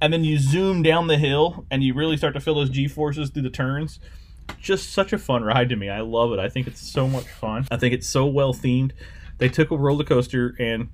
[0.00, 2.88] And then you zoom down the hill and you really start to feel those G
[2.88, 4.00] forces through the turns.
[4.58, 5.90] Just such a fun ride to me.
[5.90, 6.38] I love it.
[6.38, 7.68] I think it's so much fun.
[7.70, 8.92] I think it's so well themed.
[9.36, 10.88] They took a roller coaster and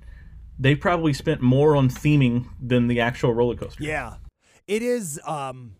[0.59, 3.83] they probably spent more on theming than the actual roller coaster.
[3.83, 4.15] Yeah.
[4.67, 5.75] It is um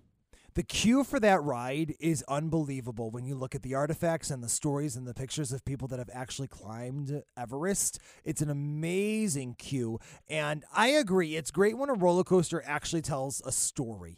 [0.56, 4.48] the queue for that ride is unbelievable when you look at the artifacts and the
[4.48, 8.00] stories and the pictures of people that have actually climbed Everest.
[8.24, 10.00] It's an amazing queue.
[10.30, 14.18] And I agree, it's great when a roller coaster actually tells a story.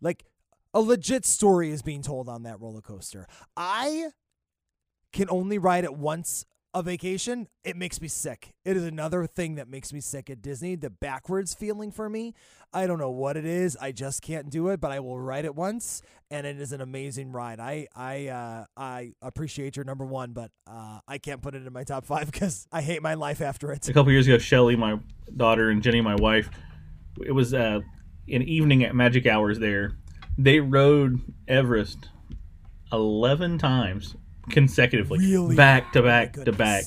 [0.00, 0.24] Like
[0.72, 3.26] a legit story is being told on that roller coaster.
[3.54, 4.08] I
[5.12, 8.52] can only ride it once a vacation, it makes me sick.
[8.64, 12.34] It is another thing that makes me sick at Disney, the backwards feeling for me.
[12.72, 13.76] I don't know what it is.
[13.80, 16.80] I just can't do it, but I will ride it once and it is an
[16.80, 17.60] amazing ride.
[17.60, 21.72] I I uh I appreciate your number 1, but uh I can't put it in
[21.72, 23.88] my top 5 cuz I hate my life after it.
[23.88, 24.98] a couple years ago, Shelly, my
[25.36, 26.50] daughter, and Jenny, my wife,
[27.24, 27.80] it was uh,
[28.28, 29.96] an evening at Magic Hours there.
[30.36, 32.08] They rode Everest
[32.92, 34.16] 11 times
[34.50, 35.56] consecutively, Really?
[35.56, 36.84] back to Oh back to back.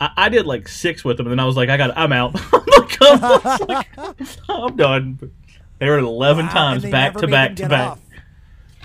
[0.00, 2.12] I, I did like six with them, and then I was like, I got, I'm
[2.12, 2.40] out.
[3.00, 3.20] I'm,
[3.68, 3.88] like,
[4.48, 5.32] I'm, done.
[5.78, 7.90] They were 11 Wow, times, back to back to back.
[7.92, 8.00] off.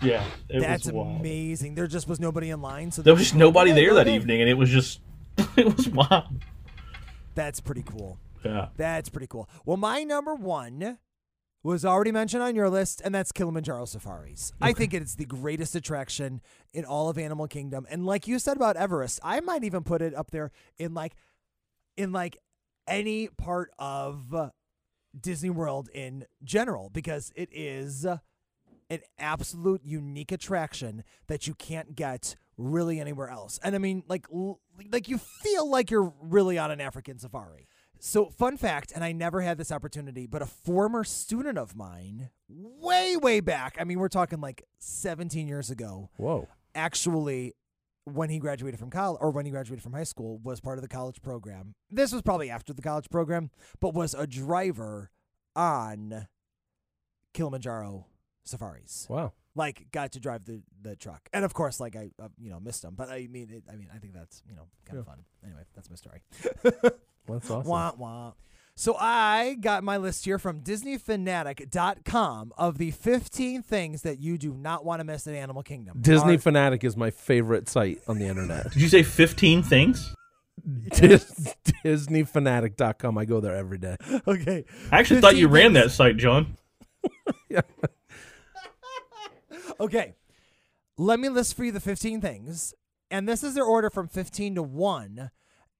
[0.01, 1.19] Yeah, it That's was wild.
[1.21, 1.75] amazing.
[1.75, 4.49] There just was nobody in line, so There was just- nobody there that evening, and
[4.49, 4.99] it was just,
[5.55, 6.25] it was wild.
[7.35, 8.19] That's pretty cool.
[8.43, 8.67] Yeah.
[8.77, 9.47] That's pretty cool.
[9.65, 10.97] Well, my number one
[11.63, 14.51] was already mentioned on your list, and that's Kilimanjaro Safaris.
[14.61, 16.41] I think it's the greatest attraction
[16.73, 17.87] in all of Animal Kingdom.
[17.89, 21.13] And like you said about Everest, I might even put it up there in like
[21.95, 22.37] in like
[22.87, 24.49] any part of uh,
[25.19, 28.17] Disney World in general because it is uh,
[28.89, 33.59] an absolute unique attraction that you can't get really anywhere else.
[33.63, 34.59] And I mean like l-
[34.91, 37.67] like you feel like you're really on an African safari.
[38.05, 42.31] So, fun fact, and I never had this opportunity, but a former student of mine,
[42.49, 46.49] way, way back, I mean, we're talking like 17 years ago, Whoa.
[46.75, 47.53] actually,
[48.03, 50.81] when he graduated from college or when he graduated from high school, was part of
[50.81, 51.75] the college program.
[51.89, 55.09] This was probably after the college program, but was a driver
[55.55, 56.27] on
[57.33, 58.05] Kilimanjaro
[58.43, 59.07] safaris.
[59.09, 59.31] Wow.
[59.55, 62.59] Like, got to drive the, the truck, and of course, like I, uh, you know,
[62.59, 62.95] missed him.
[62.97, 65.13] But I mean, it, I mean, I think that's you know kind of Yeah.
[65.13, 65.23] fun.
[65.45, 66.21] Anyway, that's my story.
[67.27, 67.69] That's awesome.
[67.69, 68.31] Wah, wah.
[68.75, 74.53] So I got my list here from DisneyFanatic.com of the 15 things that you do
[74.53, 75.99] not want to miss at Animal Kingdom.
[76.01, 78.71] Disney Are- Fanatic is my favorite site on the internet.
[78.71, 80.15] Did you say 15 things?
[80.89, 81.55] Dis-
[81.85, 83.17] DisneyFanatic.com.
[83.17, 83.95] I go there every day.
[84.27, 84.65] okay.
[84.91, 86.57] I actually thought you ran that site, John.
[89.79, 90.15] Okay.
[90.97, 92.73] Let me list for you the 15 things.
[93.09, 95.31] And this is their order from 15 to 1.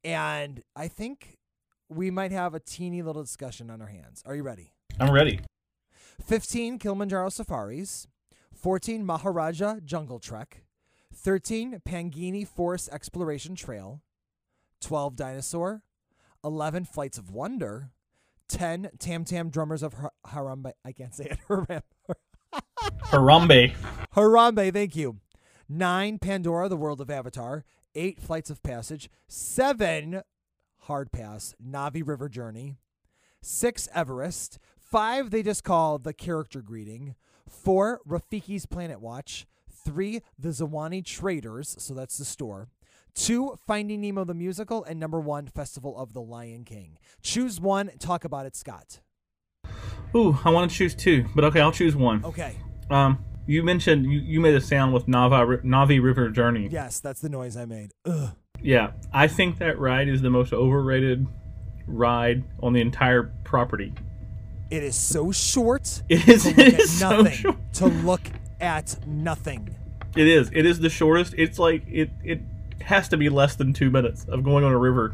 [0.03, 1.37] And I think
[1.89, 4.21] we might have a teeny little discussion on our hands.
[4.25, 4.73] Are you ready?
[4.99, 5.39] I'm ready.
[6.23, 8.07] 15 Kilimanjaro Safaris,
[8.53, 10.63] 14 Maharaja Jungle Trek,
[11.13, 14.01] 13 Pangani Forest Exploration Trail,
[14.81, 15.83] 12 Dinosaur,
[16.43, 17.91] 11 Flights of Wonder,
[18.49, 20.73] 10 Tam Tam Drummers of Har- Harambe.
[20.85, 21.39] I can't say it.
[21.47, 21.81] Haram-
[23.05, 23.73] Harambe.
[24.15, 25.17] Harambe, thank you.
[25.69, 27.63] 9 Pandora, the World of Avatar,
[27.95, 30.21] 8 Flights of Passage, 7
[30.81, 32.75] Hard Pass, Navi River Journey,
[33.41, 37.15] 6 Everest, 5 they just call the character greeting,
[37.47, 39.45] 4 Rafiki's Planet Watch,
[39.85, 42.67] 3 The Ziwani Traders, so that's the store.
[43.15, 46.97] Two, Finding Nemo the Musical, and number one, Festival of the Lion King.
[47.21, 49.01] Choose one, talk about it, Scott.
[50.15, 52.23] Ooh, I want to choose two, but okay, I'll choose one.
[52.25, 52.55] Okay.
[52.89, 56.67] Um, you mentioned you, you made a sound with Nava Navi River Journey.
[56.71, 57.91] Yes, that's the noise I made.
[58.05, 58.29] Ugh.
[58.61, 61.27] Yeah, I think that ride is the most overrated
[61.85, 63.93] ride on the entire property.
[64.71, 66.01] It is so short.
[66.09, 67.33] It is, to it look at is so nothing.
[67.37, 67.57] short.
[67.73, 68.21] To look
[68.61, 69.75] at nothing.
[70.15, 70.49] It is.
[70.53, 71.33] It is the shortest.
[71.37, 72.09] It's like it.
[72.23, 72.39] It
[72.81, 75.13] has to be less than two minutes of going on a river.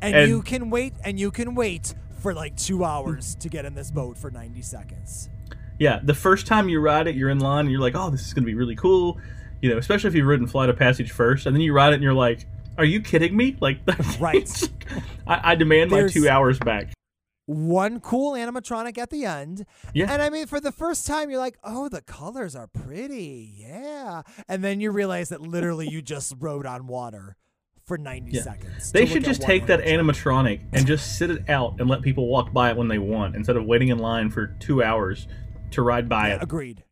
[0.00, 3.64] And, And- you can wait and you can wait for like two hours to get
[3.64, 5.28] in this boat for 90 seconds.
[5.78, 8.26] Yeah, the first time you ride it, you're in line and you're like, "Oh, this
[8.26, 9.18] is going to be really cool,"
[9.62, 11.94] you know, especially if you've ridden Flight of Passage first, and then you ride it
[11.96, 13.78] and you're like, "Are you kidding me?" Like,
[14.18, 14.50] Right.
[15.26, 16.92] I, I demand my two hours back.
[17.46, 19.64] One cool animatronic at the end.
[19.94, 20.12] Yeah.
[20.12, 23.50] And I mean, for the first time, you're like, oh, the colors are pretty.
[23.56, 24.20] Yeah.
[24.48, 27.36] And then you realize that literally you just rode on water
[27.86, 28.42] for 90 Yeah.
[28.42, 28.92] seconds.
[28.92, 32.52] They should just take that animatronic and just sit it out and let people walk
[32.52, 35.26] by it when they want, instead of waiting in line for two hours
[35.72, 36.42] to ride by it.
[36.42, 36.84] Agreed.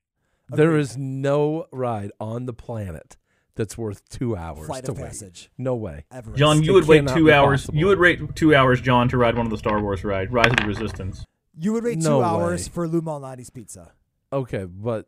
[0.49, 0.81] There Agreed.
[0.81, 3.17] is no ride on the planet
[3.57, 5.07] that's worth two hours Flight to of wait.
[5.07, 5.51] Passage.
[5.59, 6.05] No way.
[6.13, 6.39] Everest.
[6.39, 7.63] John, you It would wait two hours.
[7.63, 7.79] possible.
[7.79, 10.51] You would rate two hours, John, to ride one of the Star Wars ride, Rise
[10.51, 11.25] of the Resistance.
[11.59, 13.93] You would wait two No hours for Lou Malnati's pizza.
[14.33, 15.07] Okay, but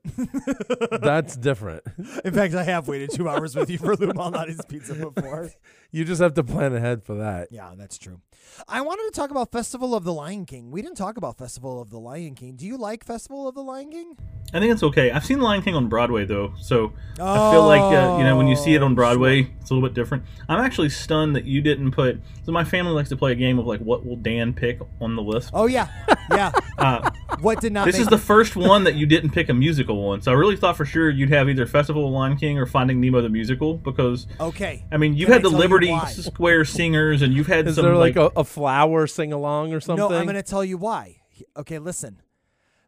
[1.03, 1.83] that's different.
[2.25, 5.51] In fact, I have waited two hours with you for Lou Malnati's pizza before.
[5.91, 7.49] You just have to plan ahead for that.
[7.51, 8.21] Yeah, that's true.
[8.69, 10.71] I wanted to talk about Festival of the Lion King.
[10.71, 12.57] We didn't talk about Festival of the Lion King.
[12.57, 14.17] Do you like Festival of the Lion King?
[14.55, 15.11] I think it's okay.
[15.11, 18.47] I've seen Lion King on Broadway though, so I feel like uh, you know when
[18.47, 20.25] you see it on Oh, Broadway, it's a little bit different.
[20.49, 22.19] I'm actually stunned that you didn't put.
[22.45, 25.17] So my family likes to play a game of like, what will Dan pick on
[25.17, 25.51] the list?
[25.53, 25.89] Oh yeah,
[26.31, 26.51] yeah.
[26.79, 27.87] Uh, What did not?
[27.87, 30.37] this make is the first one that you didn't pick a musical one, so I
[30.37, 33.29] really thought for sure you'd have either Festival of Lion King or Finding Nemo the
[33.29, 34.85] musical because okay.
[34.93, 35.99] I mean you've Can had I the tell you Liberty?
[36.23, 39.81] Square singers and you've had Is some there like, a, a flower sing along or
[39.81, 40.09] something?
[40.09, 41.21] No, I'm going to tell you why.
[41.57, 42.23] Okay, listen.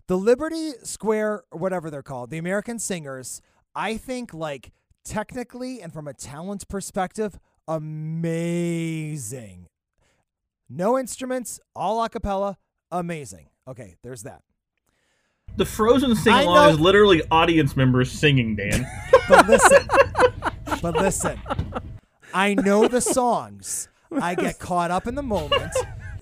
[0.07, 3.43] The Liberty Square, or whatever they're called, the American Singers,
[3.75, 4.73] I think, like,
[5.05, 7.39] technically and from a talent perspective,
[7.69, 9.67] amazing.
[10.69, 12.57] No instruments, all a cappella,
[12.91, 13.49] amazing.
[13.69, 14.43] Okay, there's that.
[15.57, 18.57] the Frozen sing along is literally audience members singing.
[18.57, 18.87] Dan,
[19.29, 19.89] But listen,
[20.83, 21.41] but listen,
[22.33, 23.89] I know the songs.
[24.13, 25.73] I get caught up in the moment.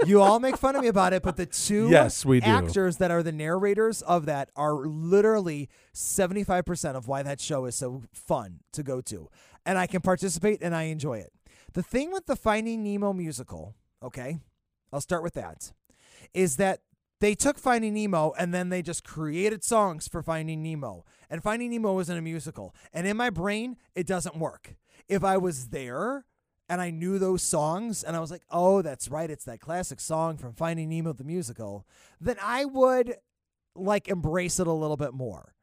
[0.06, 2.46] You all make fun of me about it, but the two Yes, we do.
[2.46, 7.74] actors that are the narrators of that are literally 75% of why that show is
[7.74, 9.28] so fun to go to.
[9.66, 11.32] And I can participate and I enjoy it.
[11.72, 14.38] The thing with the Finding Nemo musical, okay,
[14.92, 15.72] I'll start with that,
[16.32, 16.80] is that
[17.20, 21.04] they took Finding Nemo and then they just created songs for Finding Nemo.
[21.28, 22.74] And Finding Nemo isn't a musical.
[22.92, 24.76] And in my brain, it doesn't work.
[25.08, 26.24] If I was there
[26.68, 30.00] and I knew those songs and I was like, oh, that's right, it's that classic
[30.00, 31.86] song from Finding Nemo the musical,
[32.20, 33.16] then I would
[33.74, 35.54] like embrace it a little bit more.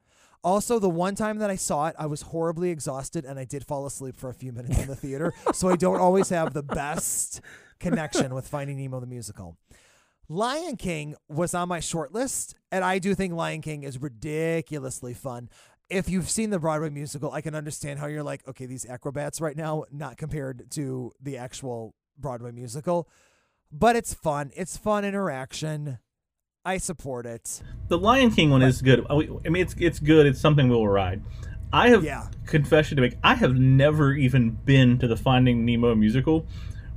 [0.43, 3.65] Also, the one time that I saw it, I was horribly exhausted and I did
[3.65, 5.33] fall asleep for a few minutes in the theater.
[5.53, 7.41] so I don't always have the best
[7.79, 9.57] connection with Finding Nemo the musical.
[10.27, 15.13] Lion King was on my short list, and I do think Lion King is ridiculously
[15.13, 15.49] fun.
[15.89, 19.39] If you've seen the Broadway musical, I can understand how you're like, okay, these acrobats
[19.39, 23.07] right now, not compared to the actual Broadway musical,
[23.71, 24.51] but it's fun.
[24.55, 25.99] It's fun interaction.
[26.67, 27.61] I support it.
[27.89, 29.05] the Lion King one is good.
[29.07, 29.17] I
[29.49, 30.25] mean, it's it's good.
[30.25, 31.21] It's something we'll ride.
[31.71, 32.27] I have Yeah.
[32.47, 33.17] confession to make.
[33.23, 36.47] I have never even been to the Finding Nemo musical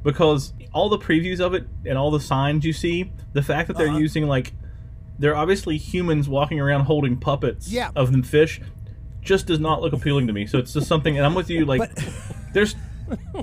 [0.03, 3.77] because all the previews of it and all the signs you see, the fact that
[3.77, 3.99] they're Uh-huh.
[3.99, 4.55] using like
[5.19, 7.91] they're obviously humans walking around holding puppets Yeah.
[7.97, 8.61] of them fish
[9.21, 10.47] just does not look appealing to me.
[10.47, 12.05] So it's just something and I'm with you like But-
[12.53, 12.75] there's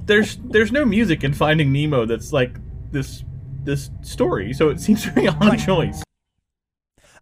[0.03, 2.55] there's there's no music in Finding Nemo that's like
[2.91, 3.23] this
[3.63, 4.53] this story.
[4.53, 6.03] So it seems very on choice.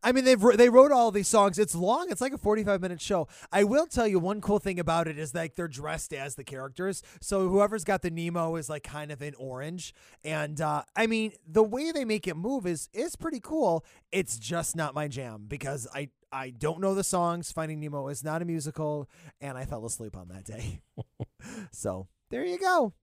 [0.06, 1.58] I mean, they've they wrote all these songs.
[1.58, 2.08] It's long.
[2.10, 3.28] It's like a forty-five minute show.
[3.54, 6.44] I will tell you one cool thing about it is like they're dressed as the
[6.44, 7.02] characters.
[7.22, 9.94] So whoever's got the Nemo is like kind of in orange.
[10.26, 13.86] And uh, I mean, the way they make it move is is pretty cool.
[14.12, 17.52] It's just not my jam because I I don't know the songs.
[17.52, 19.08] Finding Nemo is not a musical,
[19.40, 20.82] and I fell asleep on that day.
[21.72, 22.94] so there you go.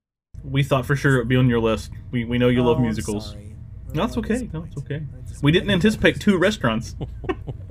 [0.42, 1.90] We thought for sure it would be on your list.
[2.10, 3.30] We we know you Oh, love I'm musicals.
[3.30, 3.54] sorry.
[3.94, 4.48] No, it's okay.
[4.52, 5.02] No, it's okay.
[5.42, 6.96] We didn't anticipate two restaurants.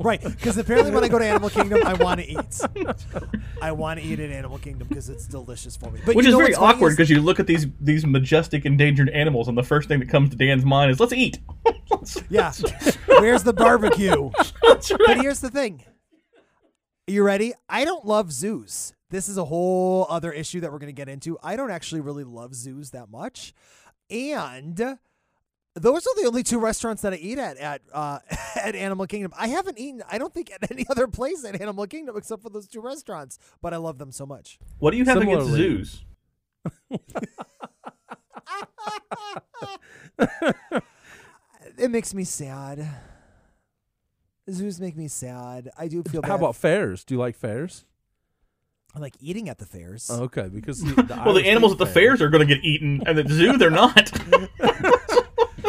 [0.02, 2.62] Right, because apparently when I go to Animal Kingdom, I want to eat.
[3.62, 6.00] I want to eat at Animal Kingdom because it's delicious for me.
[6.06, 8.66] But Which is very what's funny awkward is- because you look at these these majestic
[8.66, 11.40] endangered animals, and the first thing that comes to Dan's mind is let's eat.
[12.30, 12.54] yeah,
[13.08, 14.30] where's the barbecue?
[14.64, 15.84] That's But here's the thing.
[17.06, 17.52] You ready?
[17.68, 18.94] I don't love zoos.
[19.10, 21.38] This is a whole other issue that we're going to get into.
[21.44, 23.54] I don't actually really love zoos that much.
[24.10, 24.98] And
[25.76, 28.20] Those are the only two restaurants that I eat at at uh,
[28.56, 29.34] at Animal Kingdom.
[29.38, 32.50] I haven't eaten, I don't think, at any other place at Animal Kingdom except for
[32.50, 33.38] those two restaurants.
[33.62, 34.60] But I love them so much.
[34.80, 36.04] What do you have against Similarly- zoos?
[41.78, 42.86] It makes me sad.
[44.52, 45.70] Zoos make me sad.
[45.78, 46.28] I do feel bad.
[46.30, 47.04] How about fairs?
[47.06, 47.86] Do you like fairs?
[48.96, 50.10] I like eating at the fairs.
[50.10, 52.64] Okay, because the, the Well, the animals at the Fair- fairs are going to get
[52.66, 54.12] eaten, and at the zoo they're not.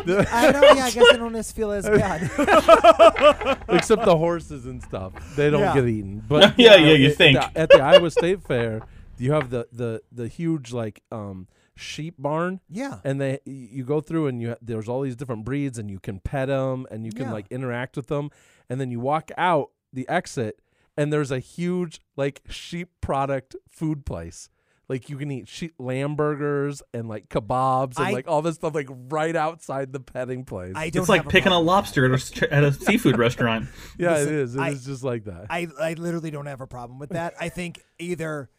[0.32, 0.76] I don't.
[0.76, 2.22] Yeah, I guess I don't as feel as bad.
[3.68, 5.12] except the horses and stuff.
[5.36, 5.74] They don't Yeah.
[5.74, 6.22] get eaten.
[6.28, 7.38] But Yeah, yeah, you at think.
[7.38, 8.82] the- at the Iowa State Fair,
[9.18, 12.61] you have the the the huge like um sheep barn.
[12.68, 12.98] yeah.
[13.05, 16.20] and they you go through and you there's all these different breeds and you can
[16.20, 17.32] pet them and you can Yeah.
[17.32, 18.30] like interact with them
[18.68, 20.61] and then you walk out the exit
[20.96, 24.51] and there's a huge like sheep product food place
[24.91, 28.57] like you can eat sheep lamb burgers and like kebabs and I- like all this
[28.57, 31.01] stuff like right outside the petting place I don't.
[31.03, 33.68] it's like have picking a lobster at a, s- at a seafood restaurant.
[33.99, 36.61] yeah listen, it is It is I- just like that I, I literally don't have
[36.61, 37.34] a problem with that.
[37.41, 38.51] I think either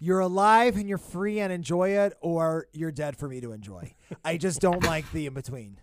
[0.00, 3.94] you're alive and you're free and enjoy it, or you're dead for me to enjoy.
[4.24, 5.76] I just don't like the in between.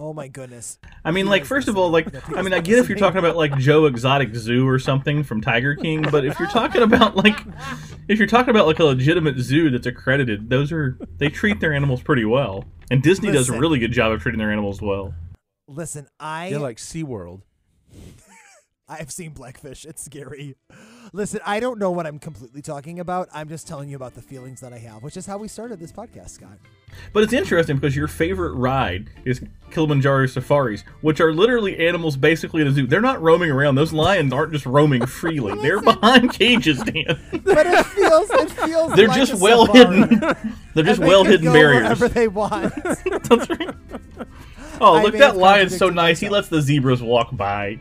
[0.00, 0.78] Oh my goodness.
[1.04, 3.36] I mean, like, first of all, like, I mean, I get if you're talking about
[3.36, 7.38] like Joe Exotic Zoo or something from Tiger King, but if you're talking about like,
[8.08, 11.72] if you're talking about like a legitimate zoo that's accredited, those are they treat their
[11.72, 15.14] animals pretty well, and Disney does a really good job of treating their animals well.
[15.66, 17.42] Listen, I yeah like SeaWorld
[18.88, 19.84] I've seen Blackfish.
[19.84, 20.56] It's scary.
[21.12, 23.28] Listen, I don't know what I'm completely talking about.
[23.32, 25.80] I'm just telling you about the feelings that I have, which is how we started
[25.80, 26.58] this podcast, Scott.
[27.12, 29.40] But it's interesting because your favorite ride is
[29.70, 32.86] Kilimanjaro safaris, which are literally animals basically in a zoo.
[32.86, 33.74] They're not roaming around.
[33.74, 35.60] Those lions aren't just roaming freely.
[35.62, 37.18] They're behind cages, Dan.
[37.44, 39.96] But it feels it feels They're like just a well safari.
[40.00, 40.20] hidden.
[40.74, 41.82] They're just they well hidden barriers.
[41.82, 42.74] Wherever they want.
[42.84, 43.74] That's right.
[44.80, 46.20] Oh, I look, that lion's so nice.
[46.20, 47.80] He lets the zebras walk by.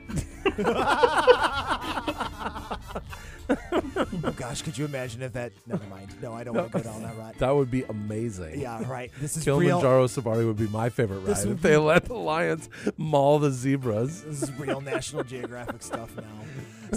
[3.49, 5.51] Oh gosh, could you imagine if that?
[5.65, 6.09] Never mind.
[6.21, 7.37] No, I don't want to go down that route.
[7.37, 9.11] that would be amazing Yeah, right.
[9.19, 9.59] This is real.
[9.59, 12.69] Kilimanjaro Safari would be my favorite This ride would if they be- let the lions
[12.97, 14.23] maul the zebras.
[14.23, 16.23] This is real National Geographic stuff now.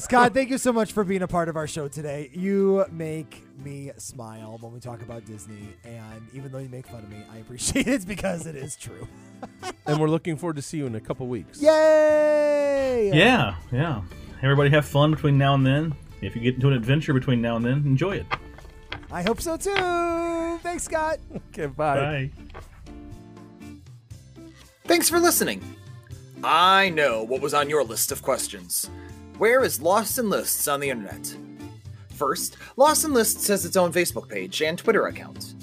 [0.00, 2.30] Scott, thank you so much for being a part of our show today.
[2.32, 7.00] You make me smile when we talk about Disney, and even though you make fun
[7.00, 9.08] of me, I appreciate it because it is true.
[9.86, 11.60] and we're looking forward to see you in a couple weeks.
[11.60, 13.10] Yay!
[13.12, 14.02] Yeah, yeah.
[14.42, 15.94] Everybody have fun between now and then.
[16.22, 18.26] If you get into an adventure between now and then, enjoy it.
[19.10, 20.58] I hope so too.
[20.62, 21.18] Thanks, Scott.
[21.52, 21.96] Okay, bye.
[21.96, 22.30] Bye.
[24.84, 25.62] Thanks for listening.
[26.42, 28.88] I know what was on your list of questions.
[29.38, 31.34] Where is Lost in Lists on the internet?
[32.14, 35.54] First, Lost in Lists has its own Facebook page and Twitter account.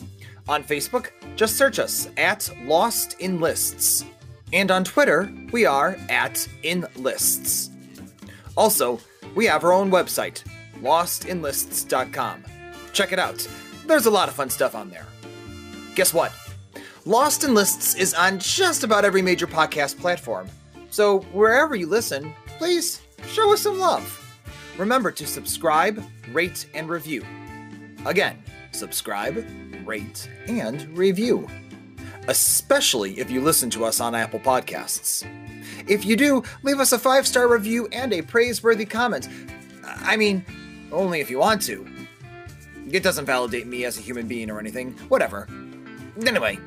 [0.48, 4.06] On Facebook, just search us at Lost in Lists.
[4.54, 7.70] And on Twitter, we are at In Lists.
[8.56, 9.00] Also,
[9.38, 10.44] we have our own website,
[10.82, 12.44] lostinlists.com.
[12.92, 13.48] Check it out.
[13.86, 15.06] There's a lot of fun stuff on there.
[15.94, 16.34] Guess what?
[17.06, 20.50] Lost in Lists is on just about every major podcast platform.
[20.90, 24.42] So wherever you listen, please show us some love.
[24.76, 27.24] Remember to subscribe, rate, and review.
[28.08, 29.46] Again, subscribe,
[29.86, 31.48] rate, and review.
[32.28, 35.24] Especially if you listen to us on Apple Podcasts.
[35.88, 39.30] If you do, leave us a five star review and a praiseworthy comment.
[39.84, 40.46] I mean,
[40.92, 41.88] only if you want to.
[42.90, 44.94] It doesn't validate me as a human being or anything.
[45.10, 45.48] Whatever.
[46.26, 46.58] Anyway,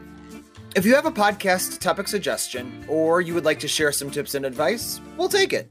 [0.76, 4.34] if you have a podcast topic suggestion or you would like to share some tips
[4.34, 5.70] and advice, we'll take it.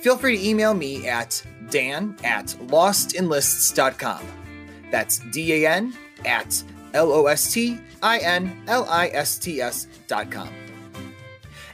[0.00, 4.22] Feel free to email me at dan at lostinlists.com.
[4.90, 5.94] That's D A N
[6.24, 6.62] at
[6.94, 10.48] L O S T I N L I S T S dot com.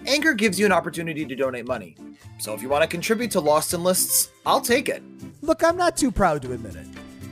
[0.06, 1.96] Anchor gives you an opportunity to donate money.
[2.38, 5.02] So if you want to contribute to Lost in Lists, I'll take it.
[5.42, 6.86] Look, I'm not too proud to admit it.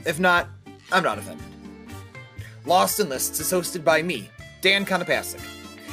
[0.06, 0.48] If not,
[0.92, 1.44] I'm not offended.
[2.66, 4.28] Lost in Lists is hosted by me,
[4.60, 5.40] Dan Konopasek.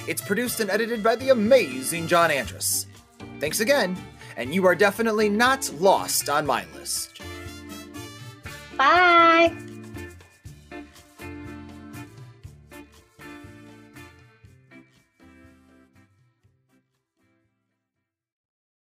[0.07, 2.87] It's produced and edited by the amazing John Andrus.
[3.39, 3.97] Thanks again,
[4.37, 7.21] and you are definitely not lost on my list.
[8.77, 9.55] Bye.